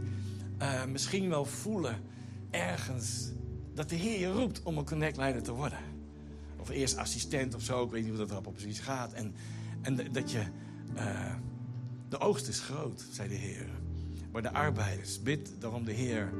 uh, 0.61 0.85
misschien 0.85 1.29
wel 1.29 1.45
voelen 1.45 2.01
ergens 2.49 3.31
dat 3.73 3.89
de 3.89 3.95
Heer 3.95 4.19
je 4.19 4.31
roept 4.31 4.63
om 4.63 4.77
een 4.77 4.85
Connect 4.85 5.17
Leider 5.17 5.43
te 5.43 5.51
worden. 5.51 5.79
Of 6.59 6.69
eerst 6.69 6.97
assistent 6.97 7.55
of 7.55 7.61
zo, 7.61 7.83
ik 7.83 7.91
weet 7.91 8.01
niet 8.01 8.09
hoe 8.09 8.19
dat 8.19 8.31
erop 8.31 8.53
precies 8.53 8.79
gaat. 8.79 9.13
En, 9.13 9.33
en 9.81 10.11
dat 10.11 10.31
je, 10.31 10.43
uh, 10.95 11.33
de 12.09 12.19
oogst 12.19 12.47
is 12.47 12.59
groot, 12.59 13.05
zei 13.11 13.29
de 13.29 13.35
Heer. 13.35 13.82
Maar 14.33 14.41
de 14.41 14.53
arbeiders, 14.53 15.21
bid 15.21 15.51
daarom 15.59 15.85
de 15.85 15.91
Heer 15.91 16.33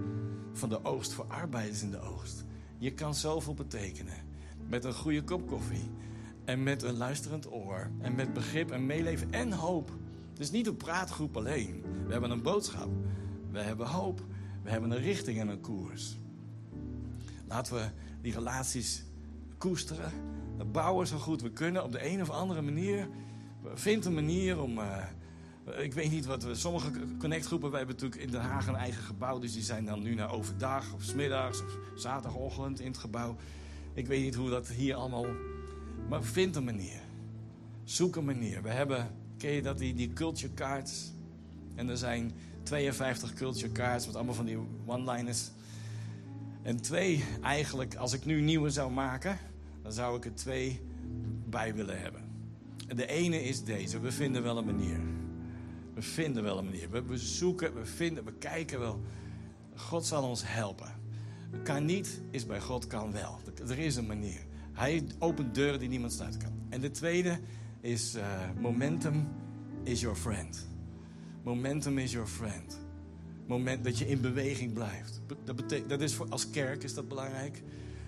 van 0.53 0.69
de 0.69 0.83
oogst 0.85 1.13
voor 1.13 1.25
arbeiders 1.25 1.81
in 1.81 1.91
de 1.91 1.99
oogst. 1.99 2.43
Je 2.77 2.93
kan 2.93 3.15
zoveel 3.15 3.53
betekenen. 3.53 4.13
Met 4.67 4.83
een 4.83 4.93
goede 4.93 5.23
kop 5.23 5.47
koffie. 5.47 5.91
En 6.45 6.63
met 6.63 6.83
een 6.83 6.97
luisterend 6.97 7.51
oor. 7.51 7.89
En 8.01 8.15
met 8.15 8.33
begrip 8.33 8.71
en 8.71 8.85
meeleven 8.85 9.31
en 9.31 9.51
hoop. 9.51 9.91
Dus 10.33 10.51
niet 10.51 10.67
een 10.67 10.77
praatgroep 10.77 11.37
alleen. 11.37 11.83
We 12.05 12.11
hebben 12.11 12.31
een 12.31 12.41
boodschap. 12.41 12.89
We 13.51 13.59
hebben 13.59 13.87
hoop. 13.87 14.25
We 14.63 14.69
hebben 14.69 14.91
een 14.91 15.01
richting 15.01 15.39
en 15.39 15.47
een 15.47 15.61
koers. 15.61 16.17
Laten 17.47 17.73
we 17.73 17.89
die 18.21 18.33
relaties 18.33 19.03
koesteren. 19.57 20.11
Bouwen 20.71 21.07
zo 21.07 21.17
goed 21.17 21.41
we 21.41 21.51
kunnen 21.51 21.83
op 21.83 21.91
de 21.91 22.05
een 22.05 22.21
of 22.21 22.29
andere 22.29 22.61
manier. 22.61 23.09
Vind 23.73 24.05
een 24.05 24.13
manier 24.13 24.61
om. 24.61 24.77
Uh, 24.77 25.03
ik 25.65 25.93
weet 25.93 26.11
niet 26.11 26.25
wat 26.25 26.43
we. 26.43 26.55
Sommige 26.55 26.91
connectgroepen, 27.19 27.69
wij 27.69 27.79
hebben 27.79 27.95
natuurlijk 27.95 28.21
in 28.21 28.31
Den 28.31 28.41
Haag 28.41 28.67
een 28.67 28.75
eigen 28.75 29.03
gebouw. 29.03 29.39
Dus 29.39 29.53
die 29.53 29.61
zijn 29.61 29.85
dan 29.85 30.01
nu 30.01 30.13
naar 30.13 30.31
overdag 30.31 30.93
of 30.93 31.03
smiddags 31.03 31.61
of 31.61 31.77
zaterdagochtend 31.95 32.79
in 32.79 32.87
het 32.87 32.97
gebouw. 32.97 33.35
Ik 33.93 34.07
weet 34.07 34.23
niet 34.23 34.35
hoe 34.35 34.49
dat 34.49 34.67
hier 34.67 34.95
allemaal. 34.95 35.25
Maar 36.09 36.23
vind 36.23 36.55
een 36.55 36.63
manier. 36.63 37.01
Zoek 37.83 38.15
een 38.15 38.25
manier. 38.25 38.61
We 38.61 38.69
hebben, 38.69 39.11
ken 39.37 39.51
je 39.51 39.61
dat, 39.61 39.77
die, 39.77 39.93
die 39.93 40.13
culture 40.13 40.53
cards. 40.53 41.11
En 41.75 41.89
er 41.89 41.97
zijn 41.97 42.31
52 42.63 43.33
culture 43.33 43.71
cards 43.71 44.05
met 44.05 44.15
allemaal 44.15 44.33
van 44.33 44.45
die 44.45 44.57
one-liners. 44.85 45.51
En 46.61 46.81
twee, 46.81 47.23
eigenlijk, 47.41 47.95
als 47.95 48.13
ik 48.13 48.25
nu 48.25 48.41
nieuwe 48.41 48.69
zou 48.69 48.91
maken, 48.91 49.37
dan 49.81 49.91
zou 49.91 50.17
ik 50.17 50.25
er 50.25 50.35
twee 50.35 50.81
bij 51.49 51.73
willen 51.73 51.99
hebben. 51.99 52.21
En 52.87 52.95
de 52.95 53.07
ene 53.07 53.43
is 53.43 53.63
deze: 53.63 53.99
we 53.99 54.11
vinden 54.11 54.43
wel 54.43 54.57
een 54.57 54.65
manier. 54.65 54.99
We 55.93 56.01
vinden 56.01 56.43
wel 56.43 56.57
een 56.57 56.65
manier. 56.65 56.89
We, 56.89 57.17
zoeken, 57.17 57.75
we 57.75 57.85
vinden, 57.85 58.25
we 58.25 58.33
kijken 58.33 58.79
wel. 58.79 59.01
God 59.75 60.05
zal 60.05 60.23
ons 60.23 60.43
helpen. 60.45 61.01
Kan 61.63 61.85
niet, 61.85 62.21
is 62.31 62.45
bij 62.45 62.61
God 62.61 62.87
kan 62.87 63.11
wel. 63.11 63.39
Er 63.67 63.79
is 63.79 63.95
een 63.95 64.05
manier. 64.05 64.45
Hij 64.71 65.03
opent 65.19 65.55
deuren 65.55 65.79
die 65.79 65.89
niemand 65.89 66.13
sluiten 66.13 66.41
kan. 66.41 66.51
En 66.69 66.81
de 66.81 66.91
tweede 66.91 67.39
is 67.81 68.15
uh, 68.15 68.23
momentum 68.59 69.27
is 69.83 70.01
your 70.01 70.15
friend. 70.15 70.67
Momentum 71.43 71.97
is 71.97 72.11
your 72.11 72.27
friend. 72.27 72.79
Moment 73.47 73.83
dat 73.83 73.97
je 73.97 74.07
in 74.07 74.21
beweging 74.21 74.73
blijft. 74.73 75.21
Dat, 75.43 75.55
betekent, 75.55 75.89
dat 75.89 76.01
is 76.01 76.13
voor, 76.13 76.29
als 76.29 76.49
kerk 76.49 76.83
is 76.83 76.93
dat 76.93 77.07
belangrijk. 77.07 77.63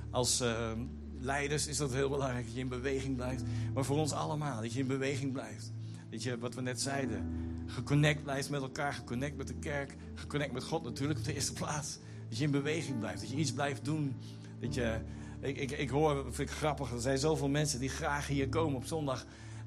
Als 0.10 0.42
uh, 0.42 0.72
leiders 1.20 1.68
is 1.68 1.78
dat 1.78 1.94
heel 1.94 2.10
belangrijk 2.10 2.46
dat 2.46 2.54
je 2.54 2.60
in 2.60 2.68
beweging 2.68 3.16
blijft. 3.16 3.44
Maar 3.74 3.86
voor 3.86 3.98
ons 3.98 4.12
allemaal, 4.12 4.62
dat 4.62 4.74
je 4.74 4.80
in 4.80 4.88
beweging 4.88 5.32
blijft. 5.32 5.72
Dat 6.10 6.24
je, 6.24 6.38
wat 6.38 6.56
we 6.56 6.62
net 6.62 6.82
zeiden, 6.82 7.26
geconnect 7.66 8.24
blijft 8.24 8.50
met 8.50 8.62
elkaar, 8.62 8.94
geconnect 8.94 9.38
met 9.38 9.48
de 9.48 9.56
kerk, 9.56 9.96
geconnect 10.14 10.54
met 10.54 10.64
God 10.64 10.84
natuurlijk 10.84 11.20
op 11.20 11.26
de 11.26 11.34
eerste 11.34 11.54
plaats. 11.54 12.00
Dat 12.30 12.38
je 12.38 12.44
in 12.44 12.52
beweging 12.52 13.00
blijft, 13.00 13.22
dat 13.22 13.30
je 13.30 13.38
iets 13.38 13.54
blijft 13.54 13.86
doen. 13.86 14.16
Dat 14.60 14.74
je, 14.74 15.00
ik, 15.40 15.58
ik, 15.58 15.72
ik 15.72 15.90
hoor, 15.90 16.24
vind 16.24 16.50
ik 16.50 16.56
grappig, 16.56 16.92
er 16.92 17.02
zijn 17.02 17.18
zoveel 17.18 17.50
mensen 17.50 17.80
die 17.80 17.90
graag 17.90 18.28
hier 18.28 18.50
komen 18.50 18.76
op 18.76 18.86
zondag. 18.86 19.26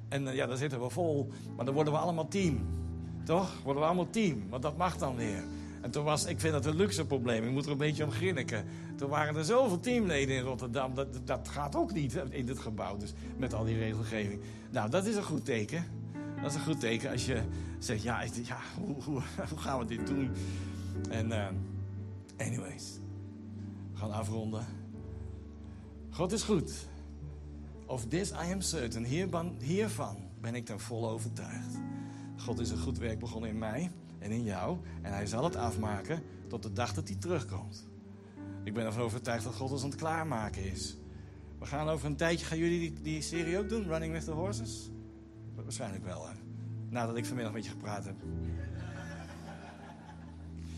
En 0.09 0.23
uh, 0.23 0.35
ja, 0.35 0.45
daar 0.45 0.57
zitten 0.57 0.81
we 0.81 0.89
vol, 0.89 1.29
maar 1.55 1.65
dan 1.65 1.73
worden 1.73 1.93
we 1.93 1.99
allemaal 1.99 2.27
team. 2.27 2.67
Toch? 3.23 3.61
Worden 3.63 3.81
we 3.81 3.87
allemaal 3.87 4.09
team, 4.09 4.49
want 4.49 4.61
dat 4.61 4.77
mag 4.77 4.97
dan 4.97 5.15
weer. 5.15 5.43
En 5.81 5.91
toen 5.91 6.03
was, 6.03 6.25
ik 6.25 6.39
vind 6.39 6.53
dat 6.53 6.65
een 6.65 6.75
luxe 6.75 7.05
probleem, 7.05 7.43
ik 7.43 7.51
moet 7.51 7.65
er 7.65 7.71
een 7.71 7.77
beetje 7.77 8.03
om 8.03 8.11
grinniken. 8.11 8.65
Toen 8.95 9.09
waren 9.09 9.35
er 9.35 9.45
zoveel 9.45 9.79
teamleden 9.79 10.35
in 10.35 10.43
Rotterdam, 10.43 10.95
dat, 10.95 11.07
dat 11.23 11.47
gaat 11.47 11.75
ook 11.75 11.93
niet 11.93 12.19
in 12.29 12.45
dit 12.45 12.59
gebouw, 12.59 12.97
dus 12.97 13.13
met 13.37 13.53
al 13.53 13.63
die 13.63 13.77
regelgeving. 13.77 14.41
Nou, 14.71 14.89
dat 14.89 15.05
is 15.05 15.15
een 15.15 15.23
goed 15.23 15.45
teken. 15.45 15.85
Dat 16.41 16.51
is 16.51 16.55
een 16.55 16.63
goed 16.63 16.79
teken 16.79 17.11
als 17.11 17.25
je 17.25 17.41
zegt, 17.79 18.01
ja, 18.01 18.23
ja 18.43 18.57
hoe, 19.05 19.21
gaan 19.55 19.79
we 19.79 19.85
dit 19.85 20.07
doen? 20.07 20.31
En 21.09 21.27
uh, 21.27 21.47
anyways, 22.37 22.99
we 23.91 23.97
gaan 23.97 24.11
afronden. 24.11 24.65
God 26.09 26.31
is 26.31 26.43
goed. 26.43 26.87
Of 27.85 28.05
this 28.05 28.31
I 28.31 28.51
am 28.53 28.61
certain. 28.61 29.05
Hiervan, 29.05 29.55
hiervan 29.59 30.17
ben 30.41 30.55
ik 30.55 30.65
ten 30.65 30.79
volle 30.79 31.07
overtuigd. 31.07 31.77
God 32.37 32.59
is 32.59 32.69
een 32.69 32.77
goed 32.77 32.97
werk 32.97 33.19
begonnen 33.19 33.49
in 33.49 33.57
mij 33.57 33.91
en 34.19 34.31
in 34.31 34.43
jou. 34.43 34.77
En 35.01 35.13
hij 35.13 35.25
zal 35.25 35.43
het 35.43 35.55
afmaken 35.55 36.23
tot 36.47 36.63
de 36.63 36.73
dag 36.73 36.93
dat 36.93 37.07
hij 37.07 37.17
terugkomt. 37.17 37.87
Ik 38.63 38.73
ben 38.73 38.85
ervan 38.85 39.01
overtuigd 39.01 39.43
dat 39.43 39.55
God 39.55 39.71
ons 39.71 39.83
aan 39.83 39.89
het 39.89 39.99
klaarmaken 39.99 40.71
is. 40.71 40.97
We 41.59 41.65
gaan 41.65 41.89
over 41.89 42.05
een 42.05 42.15
tijdje, 42.15 42.45
gaan 42.45 42.57
jullie 42.57 42.79
die, 42.79 43.01
die 43.01 43.21
serie 43.21 43.57
ook 43.57 43.69
doen? 43.69 43.83
Running 43.83 44.13
with 44.13 44.25
the 44.25 44.31
Horses? 44.31 44.89
Waarschijnlijk 45.69 46.05
wel, 46.05 46.27
hè? 46.27 46.33
Nadat 46.89 47.17
ik 47.17 47.25
vanmiddag 47.25 47.53
met 47.53 47.63
je 47.63 47.69
gepraat 47.69 48.05
heb. 48.05 48.15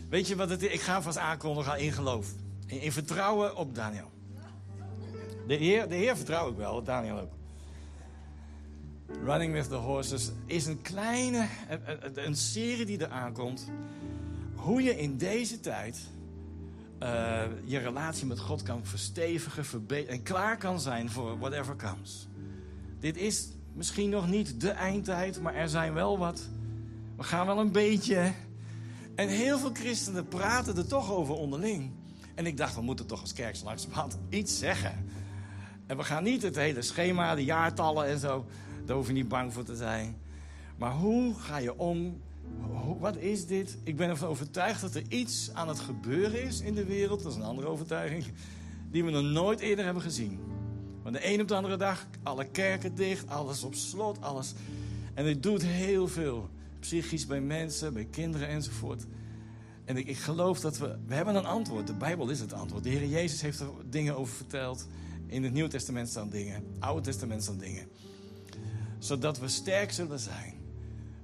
Weet 0.08 0.28
je 0.28 0.36
wat 0.36 0.50
het 0.50 0.62
is? 0.62 0.72
Ik 0.72 0.80
ga 0.80 1.02
vast 1.02 1.18
aankondigen 1.18 1.78
in 1.78 1.92
geloof. 1.92 2.28
In, 2.66 2.92
vertrouwen 2.92 3.56
op 3.56 3.74
Daniel. 3.74 4.10
De 5.46 5.54
Heer, 5.54 5.88
de 5.88 5.94
Heer 5.94 6.16
vertrouw 6.16 6.50
ik 6.50 6.56
wel, 6.56 6.82
Daniel 6.82 7.18
ook. 7.18 7.32
Running 9.24 9.52
with 9.52 9.68
the 9.68 9.74
Horses 9.74 10.30
is 10.46 10.66
een 10.66 10.82
kleine, 10.82 11.46
een, 12.14 12.36
serie 12.36 12.86
die 12.86 12.98
er 12.98 13.10
aankomt. 13.10 13.70
Hoe 14.54 14.82
je 14.82 14.98
in 14.98 15.16
deze 15.16 15.60
tijd 15.60 16.00
uh, 17.02 17.42
je 17.64 17.78
relatie 17.78 18.26
met 18.26 18.38
God 18.38 18.62
kan 18.62 18.86
verstevigen, 18.86 19.64
verbeteren 19.64 20.14
en 20.14 20.22
klaar 20.22 20.56
kan 20.56 20.80
zijn 20.80 21.10
voor 21.10 21.38
whatever 21.38 21.76
comes. 21.76 22.28
Dit 22.98 23.16
is 23.16 23.48
misschien 23.74 24.10
nog 24.10 24.28
niet 24.28 24.60
de 24.60 24.70
eindtijd, 24.70 25.40
maar 25.40 25.54
er 25.54 25.68
zijn 25.68 25.92
wel 25.92 26.18
wat. 26.18 26.48
We 27.16 27.22
gaan 27.22 27.46
wel 27.46 27.58
een 27.58 27.72
beetje. 27.72 28.32
En 29.14 29.28
heel 29.28 29.58
veel 29.58 29.72
christenen 29.72 30.28
praten 30.28 30.76
er 30.76 30.86
toch 30.86 31.12
over 31.12 31.34
onderling. 31.34 31.90
En 32.34 32.46
ik 32.46 32.56
dacht, 32.56 32.74
we 32.74 32.82
moeten 32.82 33.06
toch 33.06 33.20
als 33.20 33.32
kerk 33.32 33.62
langzamerhand 33.64 34.18
iets 34.28 34.58
zeggen. 34.58 35.06
En 35.86 35.96
we 35.96 36.04
gaan 36.04 36.22
niet 36.22 36.42
het 36.42 36.56
hele 36.56 36.82
schema, 36.82 37.34
de 37.34 37.44
jaartallen 37.44 38.06
en 38.06 38.18
zo. 38.18 38.46
Daar 38.84 38.96
hoef 38.96 39.06
je 39.06 39.12
niet 39.12 39.28
bang 39.28 39.52
voor 39.52 39.64
te 39.64 39.76
zijn. 39.76 40.16
Maar 40.78 40.92
hoe 40.92 41.34
ga 41.34 41.56
je 41.56 41.78
om? 41.78 42.20
Wat 42.98 43.16
is 43.16 43.46
dit? 43.46 43.78
Ik 43.84 43.96
ben 43.96 44.08
ervan 44.08 44.28
overtuigd 44.28 44.80
dat 44.80 44.94
er 44.94 45.02
iets 45.08 45.50
aan 45.52 45.68
het 45.68 45.80
gebeuren 45.80 46.42
is 46.42 46.60
in 46.60 46.74
de 46.74 46.84
wereld. 46.84 47.22
Dat 47.22 47.32
is 47.32 47.38
een 47.38 47.44
andere 47.44 47.68
overtuiging. 47.68 48.24
Die 48.90 49.04
we 49.04 49.10
nog 49.10 49.22
nooit 49.22 49.60
eerder 49.60 49.84
hebben 49.84 50.02
gezien. 50.02 50.40
Maar 51.02 51.12
de 51.12 51.32
een 51.32 51.40
op 51.40 51.48
de 51.48 51.54
andere 51.54 51.76
dag, 51.76 52.06
alle 52.22 52.44
kerken 52.44 52.94
dicht, 52.94 53.28
alles 53.28 53.62
op 53.62 53.74
slot, 53.74 54.20
alles. 54.20 54.54
En 55.14 55.24
dit 55.24 55.42
doet 55.42 55.62
heel 55.62 56.08
veel. 56.08 56.50
Psychisch 56.80 57.26
bij 57.26 57.40
mensen, 57.40 57.92
bij 57.92 58.04
kinderen 58.04 58.48
enzovoort. 58.48 59.06
En 59.84 59.96
ik, 59.96 60.06
ik 60.06 60.18
geloof 60.18 60.60
dat 60.60 60.78
we... 60.78 60.98
We 61.06 61.14
hebben 61.14 61.34
een 61.34 61.44
antwoord. 61.44 61.86
De 61.86 61.94
Bijbel 61.94 62.28
is 62.28 62.40
het 62.40 62.52
antwoord. 62.52 62.84
De 62.84 62.90
Heer 62.90 63.06
Jezus 63.06 63.40
heeft 63.40 63.60
er 63.60 63.68
dingen 63.90 64.16
over 64.16 64.34
verteld. 64.34 64.86
In 65.26 65.42
het 65.42 65.52
Nieuwe 65.52 65.68
Testament 65.68 66.08
staan 66.08 66.28
dingen. 66.28 66.64
Oude 66.78 67.02
Testament 67.02 67.42
staan 67.42 67.58
dingen. 67.58 67.88
Zodat 68.98 69.38
we 69.38 69.48
sterk 69.48 69.92
zullen 69.92 70.18
zijn. 70.18 70.54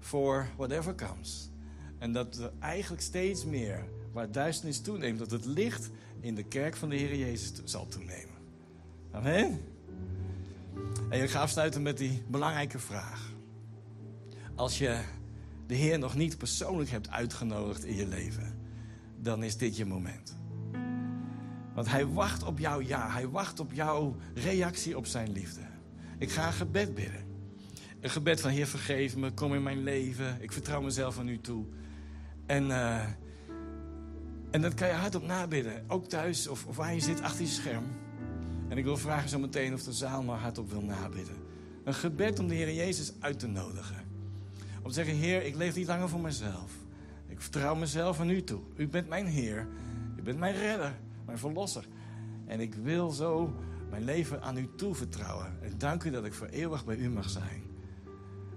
Voor 0.00 0.48
whatever 0.56 0.94
comes. 0.94 1.50
En 1.98 2.12
dat 2.12 2.36
we 2.36 2.50
eigenlijk 2.58 3.02
steeds 3.02 3.44
meer, 3.44 3.84
waar 4.12 4.32
duisternis 4.32 4.80
toeneemt, 4.80 5.18
dat 5.18 5.30
het 5.30 5.44
licht 5.44 5.90
in 6.20 6.34
de 6.34 6.42
kerk 6.42 6.76
van 6.76 6.88
de 6.88 6.96
Heer 6.96 7.16
Jezus 7.16 7.52
zal 7.64 7.86
toenemen. 7.88 8.38
Amen. 9.18 9.61
En 11.09 11.22
ik 11.22 11.31
ga 11.31 11.40
afsluiten 11.40 11.83
met 11.83 11.98
die 11.98 12.22
belangrijke 12.28 12.78
vraag. 12.78 13.33
Als 14.54 14.78
je 14.78 15.00
de 15.66 15.74
Heer 15.74 15.98
nog 15.98 16.14
niet 16.14 16.38
persoonlijk 16.38 16.90
hebt 16.90 17.11
uitgenodigd 17.11 17.85
in 17.85 17.94
je 17.96 18.07
leven, 18.07 18.59
dan 19.16 19.42
is 19.42 19.57
dit 19.57 19.76
je 19.76 19.85
moment. 19.85 20.37
Want 21.74 21.90
Hij 21.90 22.07
wacht 22.07 22.42
op 22.42 22.59
jouw 22.59 22.81
ja, 22.81 23.11
Hij 23.11 23.28
wacht 23.28 23.61
op 23.61 23.72
jouw 23.72 24.16
reactie 24.35 24.96
op 24.96 25.07
Zijn 25.07 25.33
liefde. 25.33 25.61
Ik 26.18 26.31
ga 26.31 26.46
een 26.46 26.52
gebed 26.52 26.94
bidden. 26.94 27.24
Een 28.00 28.11
gebed 28.11 28.40
van 28.40 28.50
Heer, 28.50 28.66
vergeef 28.66 29.16
me, 29.16 29.31
kom 29.31 29.54
in 29.54 29.62
mijn 29.62 29.83
leven, 29.83 30.37
ik 30.40 30.52
vertrouw 30.52 30.81
mezelf 30.81 31.18
aan 31.18 31.28
U 31.28 31.40
toe. 31.40 31.64
En, 32.46 32.66
uh, 32.66 33.04
en 34.50 34.61
dat 34.61 34.74
kan 34.74 34.88
je 34.88 34.94
hardop 34.94 35.26
nabidden, 35.26 35.85
ook 35.87 36.07
thuis 36.09 36.48
of, 36.48 36.66
of 36.66 36.76
waar 36.76 36.94
je 36.94 37.00
zit 37.00 37.22
achter 37.22 37.40
je 37.40 37.50
scherm. 37.50 37.85
En 38.68 38.78
ik 38.78 38.85
wil 38.85 38.96
vragen 38.96 39.28
zo 39.28 39.38
meteen 39.38 39.74
of 39.74 39.83
de 39.83 39.92
zaal 39.92 40.22
maar 40.22 40.38
hardop 40.38 40.70
wil 40.70 40.83
nabidden. 40.83 41.37
Een 41.85 41.94
gebed 41.94 42.38
om 42.38 42.48
de 42.48 42.54
Heer 42.54 42.74
Jezus 42.74 43.12
uit 43.20 43.38
te 43.38 43.46
nodigen. 43.46 44.04
Om 44.83 44.88
te 44.88 44.94
zeggen, 44.94 45.14
Heer, 45.14 45.44
ik 45.44 45.54
leef 45.54 45.74
niet 45.74 45.87
langer 45.87 46.09
voor 46.09 46.20
mezelf. 46.20 46.72
Ik 47.26 47.40
vertrouw 47.40 47.74
mezelf 47.74 48.20
aan 48.20 48.31
u 48.31 48.42
toe. 48.42 48.61
U 48.76 48.88
bent 48.88 49.09
mijn 49.09 49.26
Heer. 49.26 49.68
U 50.16 50.22
bent 50.22 50.38
mijn 50.38 50.54
redder, 50.54 50.98
mijn 51.24 51.38
verlosser. 51.38 51.85
En 52.46 52.61
ik 52.61 52.74
wil 52.74 53.11
zo 53.11 53.54
mijn 53.90 54.04
leven 54.04 54.42
aan 54.42 54.57
u 54.57 54.68
toevertrouwen. 54.76 55.59
En 55.62 55.78
dank 55.78 56.04
u 56.04 56.11
dat 56.11 56.24
ik 56.24 56.35
voor 56.35 56.46
eeuwig 56.46 56.85
bij 56.85 56.96
u 56.96 57.11
mag 57.11 57.31
zijn. 57.31 57.62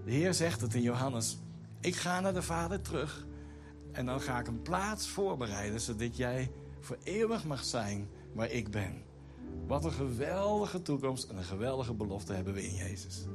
De 0.05 0.11
Heer 0.11 0.33
zegt 0.33 0.61
het 0.61 0.73
in 0.73 0.81
Johannes. 0.81 1.37
Ik 1.79 1.95
ga 1.95 2.19
naar 2.19 2.33
de 2.33 2.41
Vader 2.41 2.81
terug. 2.81 3.25
En 3.91 4.05
dan 4.05 4.21
ga 4.21 4.39
ik 4.39 4.47
een 4.47 4.61
plaats 4.61 5.07
voorbereiden, 5.09 5.81
zodat 5.81 6.17
jij 6.17 6.51
voor 6.79 6.97
eeuwig 7.03 7.45
mag 7.45 7.63
zijn 7.63 8.07
waar 8.33 8.49
ik 8.49 8.71
ben. 8.71 9.09
Wat 9.71 9.85
een 9.85 9.91
geweldige 9.91 10.81
toekomst 10.81 11.23
en 11.29 11.37
een 11.37 11.43
geweldige 11.43 11.93
belofte 11.93 12.33
hebben 12.33 12.53
we 12.53 12.67
in 12.67 12.75
Jezus. 12.75 13.25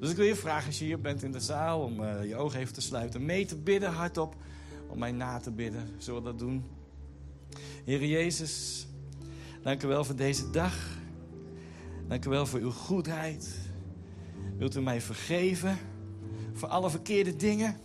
Dus 0.00 0.10
ik 0.10 0.16
wil 0.16 0.26
je 0.26 0.36
vragen, 0.36 0.66
als 0.66 0.78
je 0.78 0.84
hier 0.84 1.00
bent 1.00 1.22
in 1.22 1.32
de 1.32 1.40
zaal, 1.40 1.80
om 1.80 2.00
uh, 2.00 2.24
je 2.24 2.36
ogen 2.36 2.60
even 2.60 2.74
te 2.74 2.80
sluiten, 2.80 3.24
mee 3.24 3.46
te 3.46 3.56
bidden 3.56 3.92
hardop, 3.92 4.36
om 4.88 4.98
mij 4.98 5.12
na 5.12 5.38
te 5.38 5.50
bidden. 5.50 5.88
Zullen 5.98 6.22
we 6.22 6.28
dat 6.28 6.38
doen? 6.38 6.64
Heer 7.84 8.04
Jezus, 8.04 8.86
dank 9.62 9.82
u 9.82 9.86
wel 9.86 10.04
voor 10.04 10.16
deze 10.16 10.50
dag. 10.50 10.76
Dank 12.08 12.24
u 12.24 12.28
wel 12.30 12.46
voor 12.46 12.60
uw 12.60 12.70
goedheid. 12.70 13.58
Wilt 14.58 14.76
u 14.76 14.80
mij 14.80 15.00
vergeven 15.00 15.78
voor 16.52 16.68
alle 16.68 16.90
verkeerde 16.90 17.36
dingen? 17.36 17.76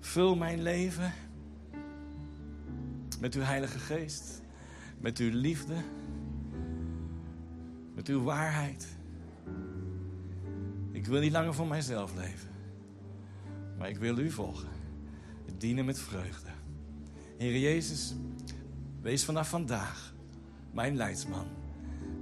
Vul 0.00 0.36
mijn 0.36 0.62
leven 0.62 1.12
met 3.20 3.34
uw 3.34 3.42
Heilige 3.42 3.78
Geest, 3.78 4.42
met 4.98 5.18
uw 5.18 5.30
liefde, 5.32 5.74
met 8.00 8.08
uw 8.08 8.22
waarheid. 8.22 8.86
Ik 10.92 11.06
wil 11.06 11.20
niet 11.20 11.32
langer 11.32 11.54
voor 11.54 11.66
mijzelf 11.66 12.14
leven, 12.14 12.48
maar 13.78 13.88
ik 13.88 13.96
wil 13.96 14.18
u 14.18 14.30
volgen. 14.30 14.68
Dienen 15.58 15.84
met 15.84 15.98
vreugde. 15.98 16.48
Heer 17.38 17.58
Jezus, 17.58 18.14
wees 19.00 19.24
vanaf 19.24 19.48
vandaag 19.48 20.14
mijn 20.70 20.96
leidsman 20.96 21.46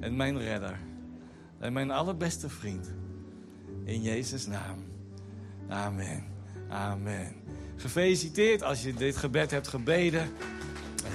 en 0.00 0.16
mijn 0.16 0.38
redder 0.38 0.78
en 1.58 1.72
mijn 1.72 1.90
allerbeste 1.90 2.48
vriend. 2.48 2.90
In 3.84 4.02
Jezus' 4.02 4.46
naam. 4.46 4.78
Amen. 5.68 6.24
Amen. 6.68 7.34
Gefeliciteerd 7.76 8.62
als 8.62 8.82
je 8.82 8.94
dit 8.94 9.16
gebed 9.16 9.50
hebt 9.50 9.68
gebeden. 9.68 10.28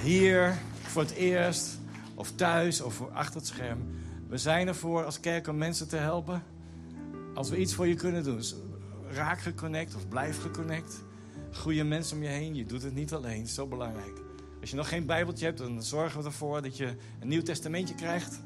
Hier 0.02 0.54
voor 0.82 1.02
het 1.02 1.12
eerst, 1.12 1.78
of 2.14 2.32
thuis, 2.32 2.80
of 2.80 3.02
achter 3.12 3.36
het 3.36 3.46
scherm. 3.46 4.02
We 4.34 4.40
zijn 4.40 4.68
ervoor 4.68 5.04
als 5.04 5.20
kerk 5.20 5.48
om 5.48 5.56
mensen 5.56 5.88
te 5.88 5.96
helpen. 5.96 6.42
Als 7.34 7.50
we 7.50 7.56
iets 7.56 7.74
voor 7.74 7.86
je 7.86 7.94
kunnen 7.94 8.24
doen. 8.24 8.42
Raak 9.10 9.40
geconnect 9.40 9.94
of 9.94 10.08
blijf 10.08 10.42
geconnect. 10.42 11.04
Goede 11.52 11.84
mensen 11.84 12.16
om 12.16 12.22
je 12.22 12.28
heen. 12.28 12.54
Je 12.54 12.66
doet 12.66 12.82
het 12.82 12.94
niet 12.94 13.12
alleen. 13.12 13.46
Zo 13.46 13.66
belangrijk. 13.66 14.20
Als 14.60 14.70
je 14.70 14.76
nog 14.76 14.88
geen 14.88 15.06
Bijbeltje 15.06 15.44
hebt, 15.44 15.58
dan 15.58 15.82
zorgen 15.82 16.20
we 16.20 16.26
ervoor 16.26 16.62
dat 16.62 16.76
je 16.76 16.96
een 17.20 17.28
nieuw 17.28 17.42
testamentje 17.42 17.94
krijgt. 17.94 18.40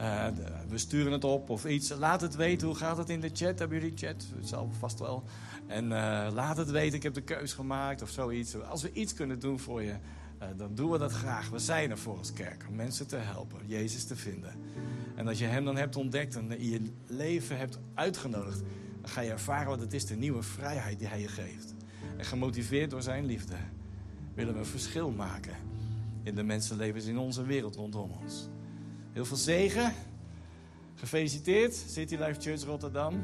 Uh, 0.00 0.26
we 0.68 0.78
sturen 0.78 1.12
het 1.12 1.24
op 1.24 1.50
of 1.50 1.64
iets. 1.64 1.88
Laat 1.88 2.20
het 2.20 2.36
weten. 2.36 2.66
Hoe 2.66 2.76
gaat 2.76 2.96
het 2.96 3.08
in 3.08 3.20
de 3.20 3.30
chat? 3.32 3.58
Hebben 3.58 3.80
jullie 3.80 3.96
chat? 3.96 4.26
Zal 4.40 4.70
vast 4.78 4.98
wel. 4.98 5.24
En 5.66 5.84
uh, 5.84 6.28
laat 6.32 6.56
het 6.56 6.70
weten. 6.70 6.96
Ik 6.96 7.02
heb 7.02 7.14
de 7.14 7.22
keus 7.22 7.52
gemaakt 7.52 8.02
of 8.02 8.10
zoiets. 8.10 8.62
Als 8.62 8.82
we 8.82 8.92
iets 8.92 9.14
kunnen 9.14 9.38
doen 9.38 9.58
voor 9.58 9.82
je, 9.82 9.94
dan 10.56 10.74
doen 10.74 10.90
we 10.90 10.98
dat 10.98 11.12
graag. 11.12 11.48
We 11.48 11.58
zijn 11.58 11.90
er 11.90 11.98
voor 11.98 12.18
als 12.18 12.32
kerk 12.32 12.64
om 12.68 12.74
mensen 12.74 13.06
te 13.06 13.16
helpen, 13.16 13.58
Jezus 13.66 14.04
te 14.04 14.16
vinden. 14.16 14.52
En 15.16 15.28
als 15.28 15.38
je 15.38 15.44
Hem 15.44 15.64
dan 15.64 15.76
hebt 15.76 15.96
ontdekt 15.96 16.36
en 16.36 16.64
je 16.64 16.80
leven 17.06 17.58
hebt 17.58 17.78
uitgenodigd, 17.94 18.62
dan 19.00 19.10
ga 19.10 19.20
je 19.20 19.30
ervaren 19.30 19.68
wat 19.68 19.80
het 19.80 19.92
is, 19.92 20.06
de 20.06 20.16
nieuwe 20.16 20.42
vrijheid 20.42 20.98
die 20.98 21.08
Hij 21.08 21.20
je 21.20 21.28
geeft. 21.28 21.74
En 22.16 22.24
gemotiveerd 22.24 22.90
door 22.90 23.02
Zijn 23.02 23.24
liefde 23.24 23.56
willen 24.34 24.52
we 24.52 24.58
een 24.58 24.66
verschil 24.66 25.10
maken 25.10 25.54
in 26.22 26.34
de 26.34 26.42
mensenlevens 26.42 27.04
in 27.04 27.18
onze 27.18 27.42
wereld 27.42 27.76
rondom 27.76 28.10
ons. 28.22 28.48
Heel 29.12 29.24
veel 29.24 29.36
zegen. 29.36 29.92
Gefeliciteerd, 30.94 31.74
City 31.74 32.16
Life 32.16 32.40
Church 32.40 32.64
Rotterdam. 32.64 33.22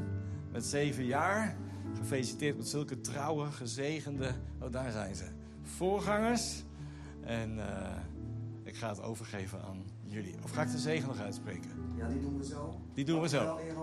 Met 0.51 0.65
zeven 0.65 1.05
jaar. 1.05 1.57
Gefeliciteerd 1.97 2.57
met 2.57 2.67
zulke 2.67 3.01
trouwe, 3.01 3.51
gezegende. 3.51 4.31
Oh, 4.59 4.71
daar 4.71 4.91
zijn 4.91 5.15
ze. 5.15 5.25
Voorgangers. 5.63 6.63
En 7.27 7.57
uh, 7.57 7.65
ik 8.63 8.75
ga 8.75 8.89
het 8.89 9.01
overgeven 9.01 9.61
aan 9.61 9.85
jullie. 10.03 10.35
Of 10.43 10.51
ga 10.51 10.61
ik 10.61 10.71
de 10.71 10.77
zegen 10.77 11.07
nog 11.07 11.19
uitspreken? 11.19 11.69
Ja, 11.97 12.07
die 12.07 12.19
doen 12.21 12.37
we 12.37 12.45
zo. 12.45 12.81
Die 12.93 13.05
doen 13.05 13.21
we 13.21 13.27
zo. 13.27 13.59